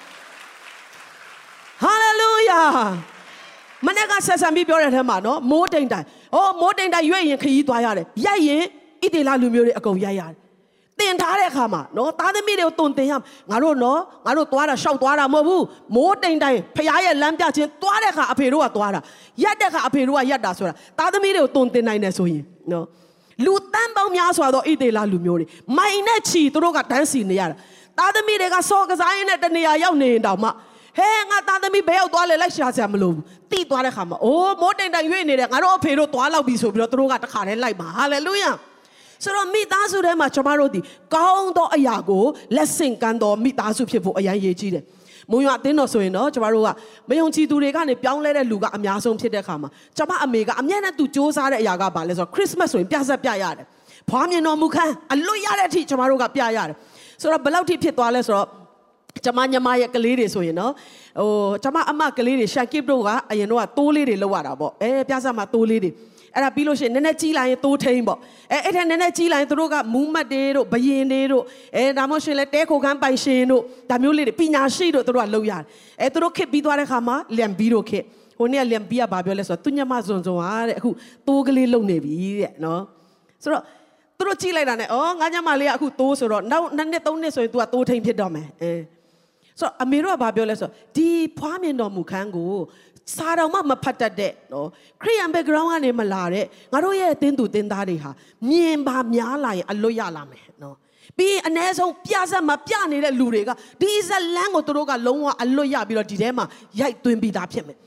[1.82, 2.62] ဟာလေလုယာ
[3.86, 8.62] မနေ့ကဆက်ဆံပြီးပြောတဲ့ထဲမှာနော်မိုးတိမ်တိုင်ဟောမိုးတိမ်တိုင်ရွေ့ရင်ခရီးသွားရတယ်ရိုက်ရင်
[9.02, 10.36] ဣတေလလူမျိုးတွေအကုန်ရိုက်ရတယ်
[11.00, 13.12] တင်ထားတဲ့အခါမှာနော်သားသမီးတွေကိုတုံတင်ရ
[13.50, 19.00] ငါတို့နော်ငါတို့သွားတာရှောက်သွားတာမဟုတ်ဘူးမိုးတိမ်တိုင်ဖရားရဲ့လမ်းပြခြင်းသွားတဲ့အခါအဖေတို့ကသွားတာ
[19.42, 22.42] ရက်တဲ့အခါအဖေတို့ကရက်တာဆိုတာသားသမီးတွေကိုတုံတင်နိုင်တယ်ဆိုရင်
[22.72, 22.86] နော်
[23.44, 27.56] လူတန်းပေါင်းများစွာသောဣတေလလူမျိုးတွေမိုင်နဲ့ချီသူတို့ကတန်းစီနေရတာ
[27.98, 30.48] သားသမီးတွေကစောကစားရင်းနဲ့တနေရာရောက်နေရင်တောင်မှ
[30.96, 38.50] ဟဲငါသားသမီးဘယ်ရောက်သွားလဲလိုက်ရှာစရာမလိုဘူးတိသွားတဲ့ခါမှာအိုးမိုးတိမ်တိုင်ရွေ့နေတယ်ငါတို့အဖေတို့သွားလောက်ပြီဆိုပြီးတော့သူတို့ကတခါတည်းလိုက်ပါဟာလေလုယာ
[39.24, 40.80] ဆိုတော့မိသားစုထဲမှာကျွန်တော်တို့ဒီ
[41.14, 42.24] ကောင်းသောအရာကို
[42.56, 44.84] လက်ဆင့်ကမ်းသောမိသားစုဖြစ်ဖို့အရန်ရည်ကြီးတယ်
[45.30, 46.68] မုံရွာအတင်းတော်ဆိုရင်တော့ကျမတို့က
[47.08, 53.66] မယုံကြည်သူတွေကနေပြောင်းလဲတဲ့လူကအများဆုံးဖြစ်တဲ့ခါမှာကျမအမေကအမြဲတမ်းသူစ조사တဲ့အရာကဘာလဲဆိုတော့ခရစ်မတ်ဆိုရင်ပြဆက်ပြရတယ်
[54.10, 56.76] ဖွားမြင်တော်မူခန်းအလွတ်ရတဲ့အထိကျမတို့ကပြရတယ်
[57.20, 58.48] ဆိုတော့ဘယ်လောက်ထိဖြစ်သွားလဲဆိုတော့
[59.24, 60.72] ကျမညမရဲ့ကလေးတွေဆိုရင်နော်
[61.20, 61.30] ဟို
[61.62, 65.90] ကျမအမကလေးတွေရှန်ကစ်တို့ကအရင်တော့တိုးလေးတွေလောက်ရတာပေါ့အဲပြဆက်မှာတိုးလေးတွေ
[66.34, 68.18] အဲ့ဒါပြီးလို့ရှိရင်နည်းနည်းကြီးလာရင်တိုးထိန်ပေါ့
[68.52, 71.42] အဲအဲ့ထက်နည်းနည်းကြီးလာရင်တို့ကမူးမတ်တွေတို့ဘယင်တွေတို့
[71.76, 75.64] အဲဒါမှမဟုတ်ရှင်လဲတဲခိုခန်းပိုင်ရှင်တို့ဒါမျိုးလေးတွေပညာရှိတို့တို့ကလောက်ရတယ်
[76.02, 78.04] အဲတို့ခစ်ပြီးသွားတဲ့ခါမှာလျံပြီးတို့ခစ်
[78.38, 80.90] ဟိုနေ့ကလျံပြီးကဘာပြောလဲဆိုတော့သူညမစွန်စွန်ဟာတဲ့အခု
[81.28, 82.82] တိုးကလေးလုံနေပြီတဲ့နော်
[83.42, 83.62] ဆိုတော့
[84.18, 88.72] သူတို့ကြည့်လိုက်တာနဲ့ဩငါညမလေးကအခုတိုးဆိုတော့နောက်နှစ်နှစ်သုံးနှစ်ဆိုရင် तू ကတိုးထိန်ဖြစ်တော့မယ်အဲ
[89.59, 92.53] ဆိုတော့အမေတို့ကဘာပြောလဲဆိုတော့ဒီဖွားမြင်တော်မူခန်းကို
[93.15, 94.67] စာတော်မှမဖတ်တတ်တဲ့နော်
[95.01, 98.11] ခရိယန် background ကနေမလာတဲ့ငါတို့ရဲ့အသင်းသူတင်းသားတွေဟာ
[98.49, 100.75] မြင်ပါများလာရင်အလွတ်ရလာမယ်နော်
[101.17, 106.45] ပြီးရင်အ ਨੇ ဆုံးပြဆက်မှာပြနေတဲ့လူတွေကဒီဇလန်းကိုသူတို့ကလုံးဝအလွတ်ရပြီးတော့ဒီထဲမှာ
[106.79, 107.77] ရိုက်သွင်းပြီးသားဖြစ်မယ်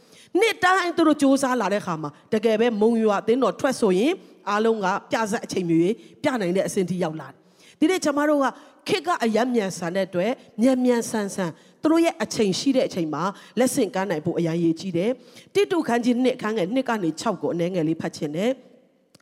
[0.40, 4.12] နှစ်တိုင်းသူတို့စ조사လာတဲ့ခါမှာတကယ်ပဲမုံရွာအသင်းတော်ထွက်ဆိုရင်
[4.50, 7.36] အားလုံးကပြဆက်အချိန်မျိုးပြနိုင်တဲ့အဆင့်ထိရောက်လာတယ်
[7.80, 8.46] ဒီနေ့ကျွန်မတို့က
[8.87, 13.23] ခေတ်ကအယံမြန်ဆန်တဲ့အတွက်မြန်မြန်ဆန်ဆန်သူတို့ရဲ့အချိန်ရှိတဲ့အချိန်မှာ
[13.59, 15.11] လက်ဆင့်ကမ်းနိုင်ဖို့အရင်ရည်ကြီးတယ်
[15.53, 18.51] တိတုခန်းကြီးနှစ်ခန်းငယ်နှစ်ကနေ6ကိုအနည်းငယ်လေးဖတ်ချင်တယ်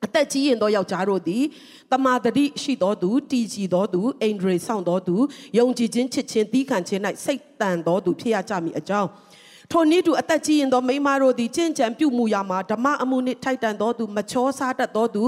[0.06, 1.43] အသက်ကြီးရင်သောယောက်ျားတို့သည်
[1.91, 5.15] တမာတတိရှိသောသူတည်ကြည်သောသူအိန္ဒြေဆောင်သောသူ
[5.58, 9.10] ယုံကြည်ခြင်းချစ်ခြင်းသီးခံခြင်း၌စိတ်တန်သောသူဖြစ်ရကြမည်အကြောင်း
[9.71, 15.23] ထိုနည်းတူအသက်ကြီးရင်သောမိန်းမတို့သည်ကျင့်ကြံပြုမှုရာမှာဓမ္မအမှုနှင့်ထိုက်တန်သောသူမချောစားတတ်သောသူ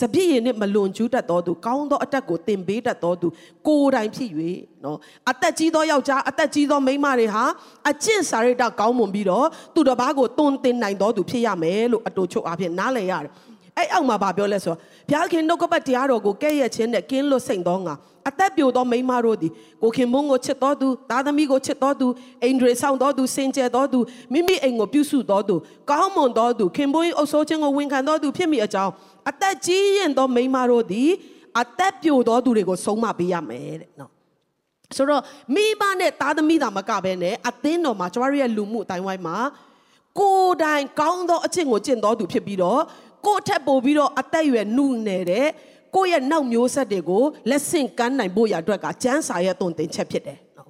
[0.00, 3.28] စပြည့်ရည်နှင့်မလွန်ကျူးတတ်သောသူကောင်းသောအတက်ကိုတင်ပေးတတ်သောသူ
[3.66, 4.30] ကိုယ်တိုင်ဖြစ်၍
[4.84, 4.98] နော်
[5.30, 7.44] အသက်ကြီးသောယောက်ျားအသက်ကြီးသောမိန်းမတွေဟာ
[7.90, 13.32] အကျင့်စာရိတ္တကောင်းမွန်ပြီးတော့သူတစ်ပါးကိုတွန်းတင်နိုင်သောသူဖြစ်ရမယ်လို့အတူချုပ်အဖြစ်နားလည်ရတယ်
[13.76, 17.94] အဲ့အောက်မှာဗာပြောလဲဆိုဘုရားခင်နှုတ်ကပတ်တရားတော်ကိုကဲ့ရဲ့ခြင်းနဲ့ကင်းလွတ်စိတ်သောငါ
[18.28, 19.52] အသက်ပြိုသောမိန်းမတို့သည်
[19.82, 22.06] ကိုခင်မုန်းကိုချစ်တော်သူသားသမီးကိုချစ်တော်သူ
[22.42, 23.98] အိန္ဒြေဆောင်တော်သူစင်ကြယ်တော်သူ
[24.32, 25.54] မိမိအိမ်ကိုပြုစုတော်သူ
[25.90, 28.92] ကောင်းမွန်တော်သူခင်ပွန်းအုပ်ဆိုးခြင်းကိုဝန်ခံတော်သူဖြစ်မိအကြောင်း
[29.30, 31.10] အသက်ကြီးရင်သောမိန်းမတို့သည်
[31.60, 34.10] အသက်ပြိုတော်သူတွေကိုဆုံးမပေးရမယ်တဲ့နော်
[34.96, 35.22] ဆိုတော့
[35.54, 39.36] မိဘနဲ့သားသမီးသာမကဘဲနဲ့အသင်းတော်မှာကျမတို့ရဲ့လူမှုအတိုင်းဝိုင်းမှာ
[40.18, 42.80] ကိုယ်တိုင်ကောင်းသောအချင်းကိုကျင့်တော်သူဖြစ်ပြီးတော့
[43.26, 45.48] ကိုယ့်ထက်ပိုပြီးတော့အသက်အရွယ်နှုနေတဲ့
[45.96, 50.68] ကိုယ့်ရဲ့နောက်မျိုးဆက်တွေကိုလက်ဆင့်ကမ်းနိုင်ဖို့ရအတွက်ကကျမ်းစာရဲ့တုံတင်ချက်ဖြစ်တယ်နော်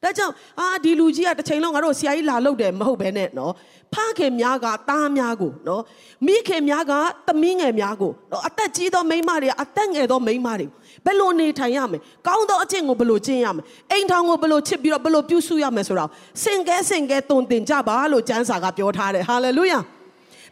[0.02, 3.52] ။ဒါကြောင့်အာဒီလူကြီးကတစ်ချိန်လုံးငါတို့ဆရာကြီးလာလုပ်တယ်မဟုတ်ဘဲနဲ့နော်။
[3.94, 5.82] ဖခင်များကသားများကိုနော်
[6.26, 6.92] မိခင်များက
[7.26, 10.66] သမီးငယ်များကိုနော်အသက်ကြီးသောမိန်းမတွေကအသက်ငယ်သောမိန်းမတွေ
[11.04, 16.10] ဘယ်လိုနေထိုင်ရမလဲ။ကောင်းသောအကျင့်ကိုဘယ်လိုကျင့်ရမလဲ။အိမ်ထောင်ကိုဘယ်လိုချစ်ပြီးတော့ဘယ်လိုပြုစုရမလဲဆိုတော့
[16.42, 19.80] စင်ကဲစင်ကဲတုံတင်ကြပါလို့ကျမ်းစာကပြောထားတယ်။ဟာလေလုယာ။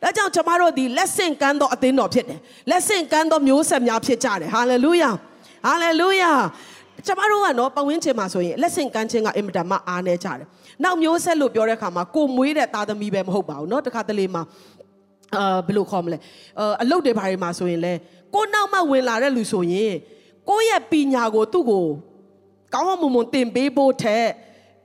[0.02, 2.38] ။ဒါကြောင့်ကျွန်မတို့ဒီလက်ဆင့်ကမ်းသောအသင်းတော်ဖြစ်တယ်။
[2.70, 5.10] လက်ဆင့်ကမ်းသောမျိုးဆက်များဖြစ်ကြတယ်။ဟာလေလုယာ။
[5.66, 6.32] ဟာလေလုယာ။
[7.06, 10.46] ကျွန်မတို့ကနော်ပဝင်းချင်မှာဆိုရင်လက်ဆင့်ကမ်းခြင်းကအင်မတန်မှအားနည်းကြတယ်။
[10.84, 14.42] နောက်မျိုးဆက်လို့ပြောတဲ့အခါမှာကိုမွေးတဲ့သားသမီးပဲမဟုတ်ပါဘူးနော်။တခါတလေမှာ
[15.36, 16.18] အာဘယ်လိုခေါ်မလဲ။
[16.82, 17.92] အလုပ်တွေဘာတွေမှာဆိုရင်လဲ
[18.34, 19.92] ကိုနောက်မှဝင်လာတဲ့လူဆိုရင်
[20.48, 21.86] ကိုရဲ့ပညာကိုသူ့ကို
[22.74, 24.24] ကောင်းမွန်မွန်တင်ပေးဖို့ထက်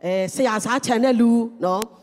[0.05, 1.31] အဲဆရာစားခြံတဲ့လူ
[1.63, 1.81] နော်။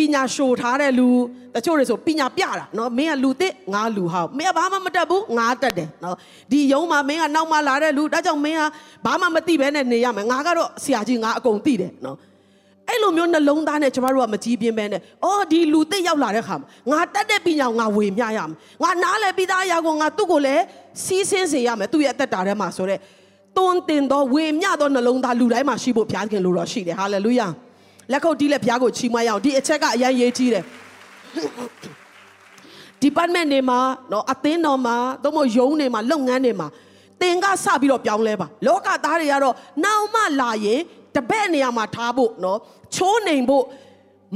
[0.00, 1.08] ပညာရှို့ထားတဲ့လူ
[1.54, 6.16] တချို့တွေဆိုပညာပြတာနော်မင်းကလူသစ်ငါလူဟောက်မင်းကဘာမှမတတ်ဘူးငါတတ်တယ်နော်
[6.50, 8.62] ဒီယုံမှာမင်းကနောက်မှလာတဲ့လူဒါကြောင့်မင်းက
[9.06, 12.16] ဘာမှမသိဘဲနဲ့နေရမယ်ငါကတော့ဆရာကြီးငါအကုန်သိတယ်နော်
[12.88, 20.62] အဲ့လိုမျိုးနှလုံးသားနဲ့ကျမတို့ကမကြည့်ပြင်းပဲနဲ့အော်ဒီလူသစ်ရောက်လာတဲ့ခါမှာငါတတ်တဲ့ပညာကိုငါဝေမျှရမယ်ငါနားလည်ပြီးသားအရာကိုငါသူ့ကိုလည်း
[21.04, 23.00] စီးဆင်းစေရမယ်သူ့ရဲ့အသက်တာထဲမှာဆိုတော့
[23.56, 27.48] တွန်းတင်သောဝေမျှသောနှလုံးသားလူတိုင်းမှာရှိဖို့ဘုရားခင်လိုတော်ရှိတယ်ဟာလေလုယာ
[28.12, 30.64] လက်ခုပ်တီးလက်ဘုရားကိုချီးမွမ်းရအောင်ဒီအချက်ကအရင်ရေးကြီးတယ်
[33.02, 33.78] department တွေမှာ
[34.12, 36.68] နော်အသင်းတော်မှာသို့မဟုတ်ယုံတွေမှာလုပ်ငန်းတွေမှာ
[37.20, 39.54] သင်ကစပြီးတော့ပြောင်းလဲပါလောကသားတွေကတော့
[39.84, 40.80] နောက်မှလာရင်
[41.16, 42.58] တပည့်နေရာမှာထားဖို့နော်
[42.94, 43.64] ချိုးနေဖို့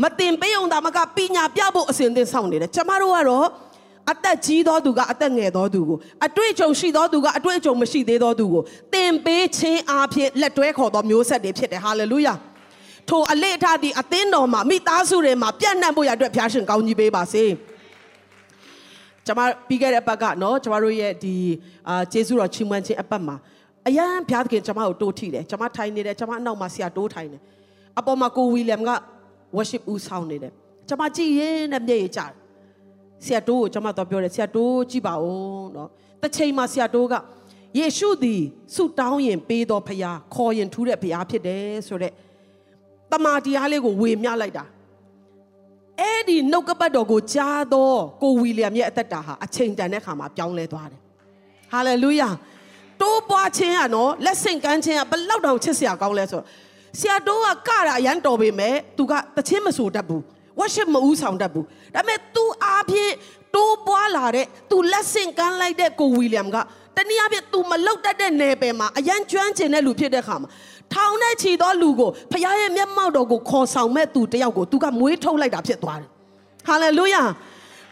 [0.02, 3.46] မတင်ပေးအောင်ဒါမကပညာပြဖို့အစဉ်သင်ဆောင်နေတယ်ကျမတို့ကတော့
[4.12, 8.62] အသက်ကြီးသောသူကအသက်ငယ်သောသူကိုအတွေ့အကြုံရှိသောသူကအတွေ့အကြုံမရှိသေးသောသူကို
[8.94, 12.34] သင်ပေးခြင်းအဖြစ်လက်တွဲခေါ်သောမျိုးဆက်တွေဖြစ်တယ်ဟာလေလုယာ
[13.08, 17.44] ထိုအလေအထသည်အသင်းတော်မှာမိသားစုတွေမှာပြန့်နှံ့ဖို့ရအတွက်ဖျားရှင်ကောင်းကြီးပေးပါစေ
[19.26, 21.34] ကျွန်မပြီးခဲ့တဲ့ဘက်ကနော်ကျွန်မတို့ရဲ့ဒီ
[21.88, 23.36] အာကျေးဇူးတော်ချီးမွမ်းခြင်းအပတ်မှာ
[23.86, 27.42] အရန်ဘုရားသခင်ကျွန်မကိုတိုးထိတယ်ကျွန်မထိုင်နေတယ်ကျွန်မအနောက်မှာဆရာတိုးထိုင်တယ်
[27.98, 28.90] အပေါ်မှာကိုဝီလျံက
[29.56, 30.52] worship ဦးဆောင်နေတယ်
[30.88, 32.32] ကျွန်မကြည့်ရင်နဲ့မျက်ရည်ကျတယ်
[33.24, 35.88] ဆရာတိုးကိုကျွန်မတော့ပြောတယ်ဆရာတိုးကြည့်ပါဦးနော်
[36.22, 37.14] တစ်ချိန်မှာဆရာတိုးက
[37.78, 38.42] ယေရှုသည်
[38.74, 42.14] ဆုတောင်းရင်ပေးတော်ဖရာခေါ်ရင်ထူးတဲ့ဖရာဖြစ်တယ်ဆိုတော့
[43.11, 44.65] တမာတရားလေးကိုဝေမျှလိုက်တာ
[45.99, 51.01] အဲ့ဒီနှုတ်ကပတ်တော်ကိုကြားတော့ကိုဝီလျံရဲ့အသက်တာဟာအချိန်တန်တဲ့ခါမှာပြောင်းလဲသွားတယ်
[51.71, 52.29] ဟာလေလုယာ
[53.01, 56.45] တိုးပွားခြင်းကနော်လက်ဆင့်ကမ်းခြင်းကဘလောက်တောင်ချစ်စရာကောင်းလဲဆိုတော့
[56.99, 60.21] ဆရာတိုးကကတာအရန်တော်ပေမဲ့သူကတခြင်းမဆိုတတ်ဘူး
[60.59, 61.65] worship မဦးဆောင်တတ်ဘူး
[61.95, 63.13] ဒါပေမဲ့ तू အားဖြင့်
[63.55, 66.57] တိုးပွားလာတဲ့ तू လက်ဆင့်ကမ်းလိုက်တဲ့ကိုဝီလျံက
[66.95, 70.49] တနည်းအားဖြင့် तू မလောက်တတ်တဲ့နယ်ပယ်မှာအရန်ကျွမ်းကျင်တဲ့လူဖြစ်တဲ့ခါမှာ
[70.94, 76.08] ထောင်နဲ့ချီသောလူကိုဖခင်ရဲ့မျက်မှောက်တော်ကိုခေါ်ဆောင်မဲ့သူတယောက်ကို तू ကမွေးထုတ်လိုက်တာဖြစ်သွားတယ်
[76.68, 77.22] ဟာလေလုယာ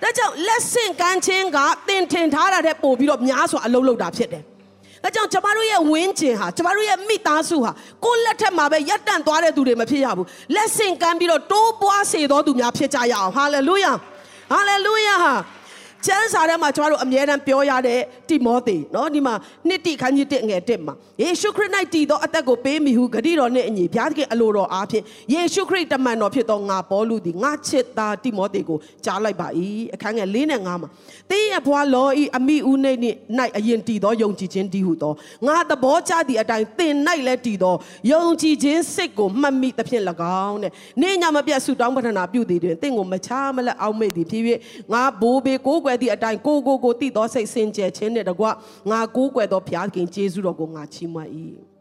[0.02, 4.42] ဒါကြောင့်လက်ဆင့်ကမ်းခြင်းကတင်ထင်ထားတာတဲ့ပို့ပြီးတော့များစွာအလုံးလုံးတာဖြစ်တယ်။
[5.04, 7.72] ဒါကြောင့်ကျမတို့ရဲ့ဝင်းကျင်ဟာကျမတို့ရဲ့မိသားစုဟာ
[8.04, 13.92] ကိုယ်လက်ထက်မှာပဲရပ်တန့်သွားတဲ့သူတွေမဖြစ်ရဘူး။လက်ဆင့်ကမ်းပြီးတော့တိုးပွားစေသောသူများဖြစ်ကြရအောင်။ဟာလေလုယာ။
[14.52, 15.16] ဟာလေလုယာ။
[16.05, 17.99] ကျမ်းစာထဲမှာကျွန်တော်တို့အမြဲတမ်းပြောရတဲ့
[18.29, 19.33] တိမောသေเนาะဒီမှာ
[19.67, 25.03] နှစ်တိခန်းကြီးတစ်ငယ်တစ်မှာယေရှုခရစ်၌တည်သောအသက်ကိုပေးမိဟုဂတိတော်နှင့်အညီဘုရားသခင်အလိုတော်အားဖြင့်
[25.33, 29.47] ယေရှုခရစ်တမန်တော်ဖြစ်သောငါပေါလုသည်ငါချစ်သားတိမောသေကိုကြားလိုက်ပါ၏
[29.93, 30.89] အခန်းငယ်၄နဲ့၅မှာ
[31.31, 32.91] တင်းရဲ့ဘွားလောဤအမိဦးနေ၌
[33.57, 35.13] အရင်တည်သောယုံကြည်ခြင်းတည်ဟုသော
[35.47, 36.93] ငါသဘောကျသည့်အတိုင်းသင်၌
[37.27, 37.75] လည်းတည်သော
[38.11, 40.03] ယုံကြည်ခြင်းစိတ်ကိုမှတ်မိသဖြင့်၎
[40.47, 40.71] င်းတဲ့
[41.01, 44.43] နေညာမပြတ်ဆုတောင်းပတနာပြုသည်တွင်သင်ကိုမချားမလက်အောက်မေ့သည်ဖြစ်၍
[44.93, 48.46] ငါဘိုးဘေကိုးကွယ် ယ်သည့်အတိုင်းကိုကိုကိုတည်သောစိတ်စင်ကြယ်ခြင်းနဲ့တကွ
[48.90, 51.30] ငါကိုးကွယ်သောဘုရားခင်ယေရှုတော်ကိုငါချီးမွမ်း၏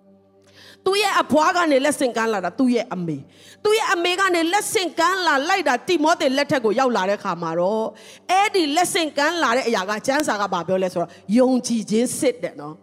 [0.85, 3.17] သူရဲ့အဖွားကနေလက်ဆင့်ကမ်းလာတာသူရဲ့အမေ
[3.63, 7.87] သူရဲ့အမေကနေလက်ဆင့်ကမ်းလာလိုက်တာတိမောသေလက်ထက်ကိုရောက်လာတဲ့ခါမှာတော့
[8.31, 12.75] အဲ့ဒီလက်ဆင့်ကမ်းလာတဲ့အရာကကျမ်းစာကဘာပြောလဲဆိုတော့ယုံကြည်ခြင်းစစ်တဲ့နော်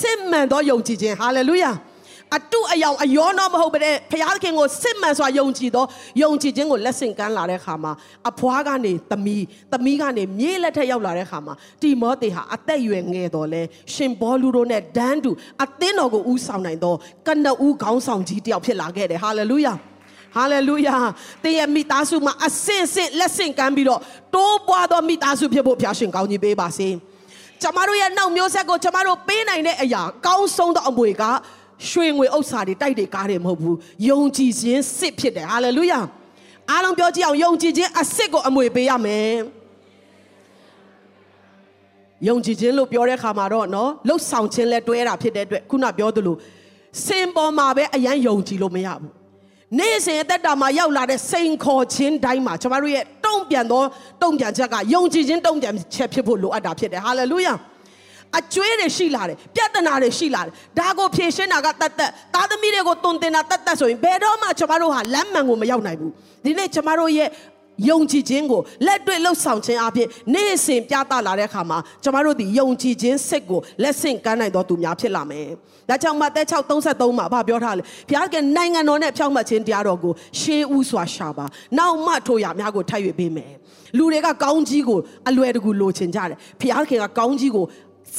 [0.00, 1.70] စစ်မှန်သောယုံကြည်ခြင်းဟာလေလုယာ
[2.36, 5.84] အတုအယောင်အယောတော့မဟုတ်ပါနဲ့ဘုရားသခင်ကိုစစ်မှန်စွာယုံကြည်သော
[6.22, 7.92] ယုံကြည်ခြင်းကိုလက်ဆင့်ကမ်းလာတဲ့ခါမှာ
[8.30, 13.62] အဖွားကနေသမီးသမီးကနေမြေးလက်ထက်ရောက်လာတဲ့ခါမှာတိမောသေဟာအသက်အရွယ်ငယ်တော်လဲ
[13.94, 15.30] ရှင်ဘောလူတို့နဲ့ဒန်းတူ
[15.64, 16.94] အသင်းတော်ကိုဦးဆောင်နိုင်သော
[17.26, 19.74] ကနဦးခေါင်းဆောင်ကြီးတယောက်ဖြစ်လာခဲ့တယ်ဟာလေလုယာ
[20.36, 20.96] ဟာလေလုယာ
[21.42, 24.00] သင်ရဲ့မိသားစုမှာအစင်စင်လက်ဆင့်ကမ်းပြီးတော့
[24.34, 26.88] တိုးပွားသောမိသားစုဖြစ်ဖို့ဖျားရှင်ကောင်းကြီးပေးပါစေ
[27.62, 31.22] ကျမတို့ရဲ့နောက်မျိုးဆက်ကိုကျမတို့ပေးနိုင်တဲ့အရာကောင်းဆုံးသောအမွေက
[31.90, 33.76] ရွှေငွေဥစ္စာတွေတိုက်တွေကားတွေမဟုတ်ဘူး
[34.08, 36.00] ယုံကြည်ခြင်းစစ်ဖြစ်တယ်ဟာလေလုယာ
[36.70, 39.32] အားလုံးပြောကြည့်အောင်ယုံကြည်ခြင်းအစစ်ကိုအမွေပေးရမယ်
[42.28, 46.36] ယုံကြည်ခြင်းလို့ပြောတဲ့အခါမှာတော့နော်လှုပ်ဆောင်ခြင်းလဲတွဲတာဖြစ်တဲ့အတွက်ခုနပြောသလို
[47.06, 49.12] စင်ပေါ်မှာပဲအရန်ယုံကြည်လို့မရဘူး
[49.78, 53.82] နေ့စဉ်အသက်တာမှာရောက်လာတဲ့စိန်ခေါ်ခြင်းတိုင်းမှာကျွန်တော်တို့ရဲ့တုံ့ပြန်သော
[54.22, 57.54] တုံ့ပြန်ချက်ကယုံကြည်ခြင်းတုံ့ပြန်ချက်ဖြစ်ဖို့လိုအပ်တာဖြစ်တယ်ဟာလေလုယာ
[58.38, 66.12] အကျွေးတွေရှိလာတယ်ပြဿနာတွေရှိလာတယ်ဒါကိုဖြေရှင်းတာကတတ်တတ်သားသမီးတွေကိုတုံတင်တာတတ်တတ်ဆိုရင်ဘယ်တော့မှကျွန်တော်တို့ဟာလမ်းမှန်ကိုမရောက်နိုင်ဘူး
[66.44, 67.28] ဒီနေ့ကျွန်တော်တို့ရဲ့
[67.88, 75.48] ယုံကြည်ခြင်းကိုလက်တွေ့လှုပ်ဆောင်ခြင်းအပြင်နေ့စဉ်ပြသလာတဲ့အခါမှာကျွန်တော်တို့ဒီယုံကြည်ခြင်းစိတ်ကိုလက်ဆင့်ကမ်းနိုင်တော်သူများဖြစ်လာမယ်။
[75.88, 81.46] ဒါကြောင့်မသက်633မှာဗာပြောထားလေဘုရားကနိုင်ငံတော်နဲ့ဖြောင့်မတ်ခြင်းတရားတော်ကိုရှေးဥစွာရှာပါ။
[81.78, 83.52] နောက်မှထိုရများကိုထိုက်၍ပေးမယ်။
[83.96, 87.64] လူတွေကကောင်းကြီးကိုအလွယ်တကူလိုချင်ကြတယ်။ဘုရားခင်ကကောင်းကြီးကို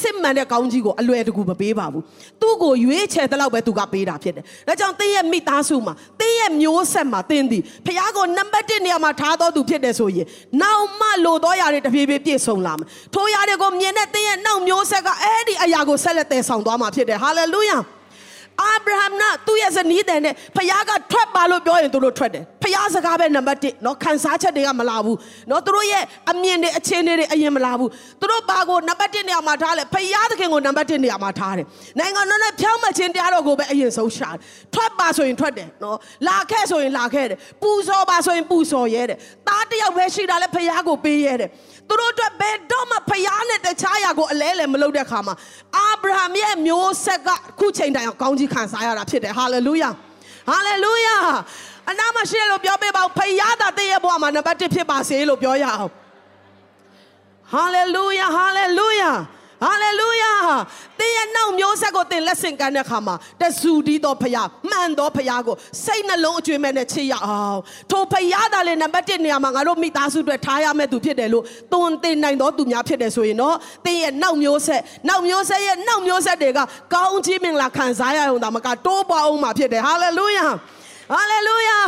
[0.02, 2.04] စစ်မှန်တဲ့ကောင်းကြီးကိုအလွယ်တကူမပေးပါဘူး
[2.42, 10.28] သူ့ကိုရွေးချယ်တဲ့လောက်ပဲသူကပေးတာဖြစ်တယ်ဒါကြောင့်တင်းရဲ့မိသားစုမှာတင်းရဲ့မျိုးဆက်မှာတင်းသည်ဖခင်ကိုနံပါတ်1နေရာမှာထားတော်သူဖြစ်တယ်ဆိုရင်
[10.62, 17.78] နောက်မှလိုတော်ရတဲ့တဖြည်းဖြည်းပြည့်စုံလာမယ်ထိုရတဲ့ကိုမြင်တဲ့တင်းရဲ့နောက်မျိုးဆက်ကအဲ့ဒီအရာကိုဆက်လက်တည်ဆောင်သွားမှာဖြစ်တယ်ဟာလေလုယာ
[18.63, 25.17] အာဗြဟံကသူ့ရဲ့ဇနီးတဲ့နဲ့ဖခင်ကထွက်ပါလို့ပြောရင်သူတို့ထွက်တယ်ဖခင်စကားပဲနံပါတ်1เนาะခံစားချက်တွေကမလာဘူး
[25.49, 31.67] เนาะသူတို့ရဲ့အမြင်တွေအခြေအနေတွေအရင်မလာဘူးသူတို့ဘာကိုနံပါတ်1နေရာမှာထားလဲဖခင်သခင်ကိုနံပါတ်1နေရာမှာထားတယ်
[31.99, 34.39] နိုင်ငံတော်နဲ့ဖြောင်းမခြင်းတရားတော်ကိုပဲအရင်ဆုံးရှာတယ်
[34.75, 35.97] ထွက်ပါဆိုရင်ထွက်တယ်เนาะ
[36.29, 39.19] လာခဲ့ဆိုရင်လာခဲ့တယ်ပူဇော်ပါဆိုရင်ပူဇော်ရဲတယ်
[39.49, 41.51] သားတယောက်ပဲရှိတာလဲဖခင်ကိုပေးရဲတယ်
[41.89, 45.35] သူတို့အတွက်ဘယ်တော့မှဖခင်နဲ့တခြားရာကိုအလဲလဲမလုပ်တဲ့ခါမှာ
[45.77, 47.29] အာဗြဟံရဲ့မျိုးဆက်က
[47.59, 49.90] ခုချိန်တိုင်အောင်ကောင်း ကြီးခံစားရတာဖြစ်တယ်ဟာလေလုယာ
[50.50, 51.16] ဟာလေလုယာ
[51.90, 55.92] အနာမရှိလို့ပြောပေးပါဦးဖခင်သာတည့်ရဲ့ဘဝမှာနံပါတ်1ဖြစ်ပါစေလို့ပြောရအောင်
[57.54, 59.12] ဟာလေလုယာဟာလေလုယာ
[59.64, 60.34] ဟာလေလုယာ
[61.00, 65.56] သင်ရဲ့နောက်မျိုးဆက်ကိုသင်လက်ဆင့်ကမ်းတဲ့အခါမှာတဆူဒီတော်ဖရားမှန်တော်ဖရားကို
[65.86, 67.60] စိတ်နှလုံးအကျွေးမဲ့နဲ့ချစ်ရအောင်
[67.92, 71.44] ထိုဖရားသာလေနံပါတ်1နေရာမှာငါတို့မိသားစုအတွက်ထားရမယ့်သူဖြစ်တယ်လို့
[71.74, 73.56] သွန်သင်နိုင်တော်သူများဖြစ်တယ်ဆိုရင်တော့
[73.86, 76.60] သင်ရဲ့နောက်မျိုးဆက်နောက်မျိုးဆက်ရဲ့နောက်မျိုးဆက်တွေက
[76.94, 80.46] ကောင်းကြီးမင်္ဂလာခံစားရအောင်ဒါမကတိုးပွားအောင်မှာဖြစ်တယ်ဟာလေလုယာ
[81.14, 81.80] ဟာလေလုယာ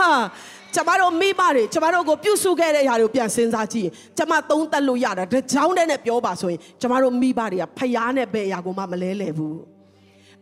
[0.76, 9.75] ကျမတို့မိဘတွေကျမတို့ကိုပြုစုခဲ့တဲ့အရာတွေကိုပြန်စဉ်းစားကြည့်ရင်ကျမသုံးသက်လို့ရတာတကြောင်းတည်းနဲ့ပြောပါဆိုရင်ကျမတို့မိဘတွေကဖျားနဲ့ဘယ်အရာကိုမှမလဲလဲဘူး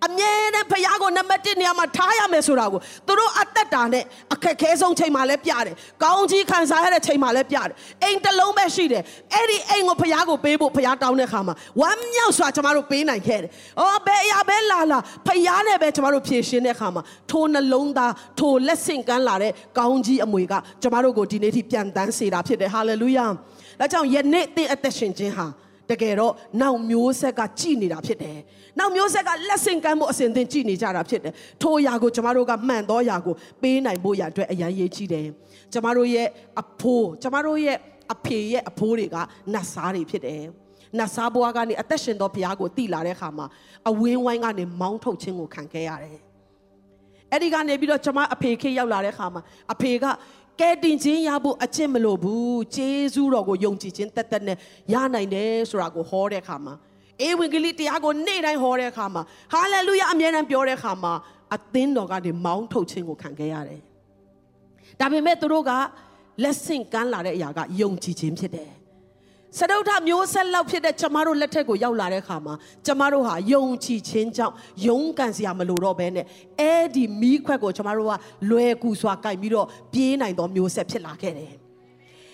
[0.06, 7.74] အမြဲတမ်းဖျားကိုနံပါတ်1နေရာမှာထားရမယ်ဆိုတာကိုသူတို့အသက်တာနဲ့အခက်ခဲဆုံးချိန်မှာလည်းပြတယ်။ကောင်းကြီးခံစားရတဲ့ချိန်မှာလည်းပြတယ်။
[8.04, 13.50] အိမ်တစ်လုံးပဲရှိတယ်။အဲ့ဒီအိမ်ကိုဖျားကိုပေးဖို့ဖျားတောင်းတဲ့ခါမှာဝမ်းမြောက်စွာကျမတို့ပေးနိုင်ခဲ့တယ်။
[13.80, 17.02] အော်ဘယ်အရာပဲလာလာဖျားနဲ့ပဲကျမတို့ဖြည့်ရှင်းတဲ့ခါမှာ
[17.32, 23.26] ထိုနှလုံးသားထိုလက်ဆင့်ကမ်းလာတဲ့ကောင်းကြီးအမွေကကျမတို့ကိုဒီနေ့ထိပြန်တန်းစေတာဖြစ်တယ်။ဟာလေလုယာ။
[23.80, 25.48] ဒါကြောင့်ယနေ့သင်အသက်ရှင်ခြင်းဟာ
[25.92, 28.38] တကယ်တော့နောက်မျိုးဆက်ကကြည်နေတာဖြစ်တယ်။
[28.80, 35.28] နောက်မျိုးဆက်ကလက်ဆင့်ကမ်းဖို့အစဉ်သင်ကြည်နေကြတာဖြစ်တယ်။ထိုအရာကိုကျမတို့ကမှန်သောအရာကိုပေးနိုင်ဖို့ရအတွက်အရန်ရေးကြည့်တယ်။
[35.74, 36.28] ကျမတို့ရဲ့
[36.62, 37.78] အဖိုးကျမတို့ရဲ့
[38.14, 39.18] အဖေရဲ့အဖိုးတွေက
[39.54, 40.44] နတ်စားတွေဖြစ်တယ်။
[40.98, 43.46] နတ်စားဘွားကနေအသက်ရှင်သောဘုရားကိုတည်လာတဲ့အခါမှာ
[43.90, 46.20] အဝင်းဝိုင်းကနေမောင်းထုတ်ခြင်းကိုခံခဲ့ရတယ်။
[47.32, 49.42] အဲ့ဒီကနေပြီးတော့ကျမအဖေခေရောက်လာတဲ့အခါမှာ
[49.74, 50.06] အဖေက
[50.62, 54.58] ကဲတင်ခြင်းရဖို့အကျင့်မလို့ဘူးဂျေဇူးတော်ကိုယုံကြည်ခြင်းတက်တက်နဲ့
[54.94, 56.74] ရနိုင်တယ်ဆိုတာကိုဟောတဲ့အခါမှာ
[57.22, 59.22] အေဝံဂေလိတရားကိုနေ့တိုင်းဟောတဲ့အခါမှာ
[59.54, 61.14] ဟာလေလုယာအမြဲတမ်းပြောတဲ့အခါမှာ
[61.56, 63.82] အသင်းတော်ကနေမောင်းထုတ်ခြင်းကိုခံခဲ့ရတယ်။
[65.00, 65.72] ဒါပေမဲ့သူတို့က
[66.44, 68.72] လက်ဆင့်ကမ်းလာတဲ့အရာကယုံကြည်ခြင်းဖြစ်တယ်။
[69.60, 72.54] စတုထမျိုးဆက်လောက်ဖြစ်တဲ့ကျမတို့လက်ထက်ကိုရောက်လာတဲ့အခါမှာ
[72.86, 74.56] ကျမတို့ဟာယုံကြည်ခြင်းကြောင့်
[74.88, 76.26] ယုံကန်စရာမလိုတော့ဘဲနဲ့
[76.60, 78.14] အဲ့ဒီမီးခွက်ကိုကျမတို့က
[78.50, 81.54] လွယ်ကူစွာကင်ပြီးတော့ပြေးနိုင်သောမျိုးဆက်ဖြစ်လာခဲ့တယ်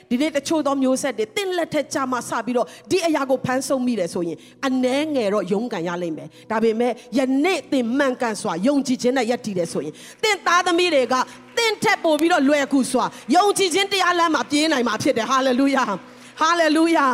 [0.09, 9.93] ဒီနေ့တချို့သောမျိုးဆက်တွေတင့်လက်ထက်ကြမှာစပြီးတော့ဒီအရာကိုဖမ်းဆုံးမိတယ်ဆိုရင်အနှဲငယ်တော့ယုံကန်ရလိမ့်မယ်ဒါပေမဲ့ယနေ့သင်မှန်ကန်စွာယုံကြည်ခြင်းနဲ့ယက်တည်တယ်ဆိုရင်
[10.24, 11.15] သင်သားသမီးတွေက
[11.57, 13.05] သင်ထက်ပိုပြီးတော့လွယ်ကူစွာ
[13.36, 15.84] ယုံကြည်ခြင်းတရားလမ်းမှာပြေးနိုင်မှာဖြစ်တယ်ဟာလေလုယာ
[16.40, 17.08] ဟာလေလုယာ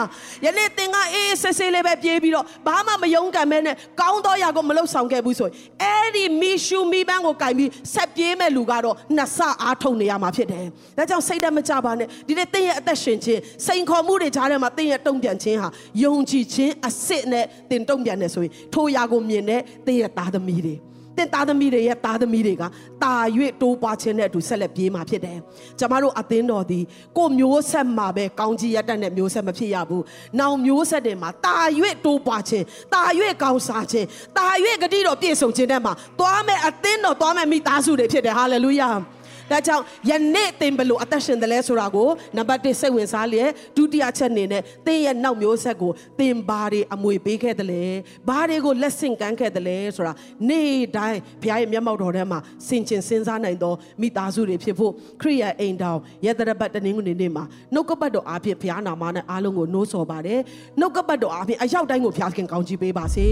[0.45, 5.53] ယနေ့သင်ကအေးဆေးဆေးလေးပဲပြေးပြီးတော့ဘာမှမယုံကံမဲနဲ့ကောင်းသောအရာကိုမလုပ်ဆောင်ခဲ့ဘူးဆိုရင်
[5.83, 10.65] အဲ့ဒီမီရှူမီပန်းကိုကင်ပြီးဆက်ပြေးမဲ့လူကတော့နှစ်ဆအားထုတ်နေရမှာဖြစ်တယ်
[10.97, 15.69] ဒါကြောင့်စိတ်တမကြပါနဲ့ဒီနေ့သင်ရဲ့အသက်ရှင်ခြင်းစိန်ခေါ်မှုတွေကြားထဲမှာသင်ရဲ့တုံ့ပြန်ခြင်းဟာ
[16.03, 20.75] ယုံကြည်ခြင်းအစစ်နဲ့သင်တုံ့ပြန်နေဆိုရင်ထိုအရာကိုမြင်တဲ့သင်ရဲ့သားသမီးတွေ
[21.17, 22.63] တင့်သားသမီးတွေရဲ့သားသမီးတွေက
[23.03, 23.15] တာ၍
[23.61, 25.37] တိုးပွားခြင်းနဲ့အတူဆက်လက်ပြေးမှာဖြစ်တယ်။
[25.79, 26.79] ကျမတို့အသင်းတော်ဒီ
[27.17, 30.01] ကိုမျိုးဆက်မှာပဲကောင်းကြီးရတတ်တဲ့မျိုးဆက်မဖြစ်ရဘူး။
[30.39, 31.57] နောင်မျိုးဆက်တွေမှာတာ၍
[32.05, 33.03] တိုးပွားခြင်းတာ၍
[33.43, 34.07] ကောင်းစားခြင်း
[34.37, 34.47] တာ၍
[34.83, 38.91] ဂတိတော်ပြည့်စုံခြင်းတဲ့မှာသွားမဲ့အသင်းတော်သွားမဲ့မိသားစုတွေဖြစ်တယ်။ဟာလေလုယာ။
[39.51, 47.83] ဒါကြောင့်ယနေ့သင်ဘလို့အသက်ရှင်တယ်လဲဆိုတာကိုနံပါတ်1စိတ်ဝင်စားလျက်ဒုတိယချက်အနေနဲ့သင်ရဲ့နောက်မျိုးဆက်ကိုသင်ဘာတွေအမွေပေးခဲ့တယ်လဲ
[48.27, 50.13] ဘာတွေကိုလက်ဆင့်ကမ်းခဲ့တယ်လဲဆိုတာ
[50.49, 54.91] နေ့တိုင်းဘုရားရဲ့မျက်မှောက်တော်ထဲမှာစင်ကျင်စဉ်းစားနိုင်သောမိသားစုတွေဖြစ်ဖို့
[55.21, 57.43] ခရိယအိမ်တော်ယသရပတ်တနင်္ဂနွေနေ့မှာ
[57.73, 60.39] နှုတ်ကပတ်တော်အားဖြင့်ဘုရားနာမနဲ့အားလုံးကိုနှိုးဆော်ပါတယ်
[60.79, 63.27] နှုတ်ကပတ်တော်အားဖြင့်အရောက်တိုင်းကိုဘုရားခင်ကောင်းချီးပေးပါစေ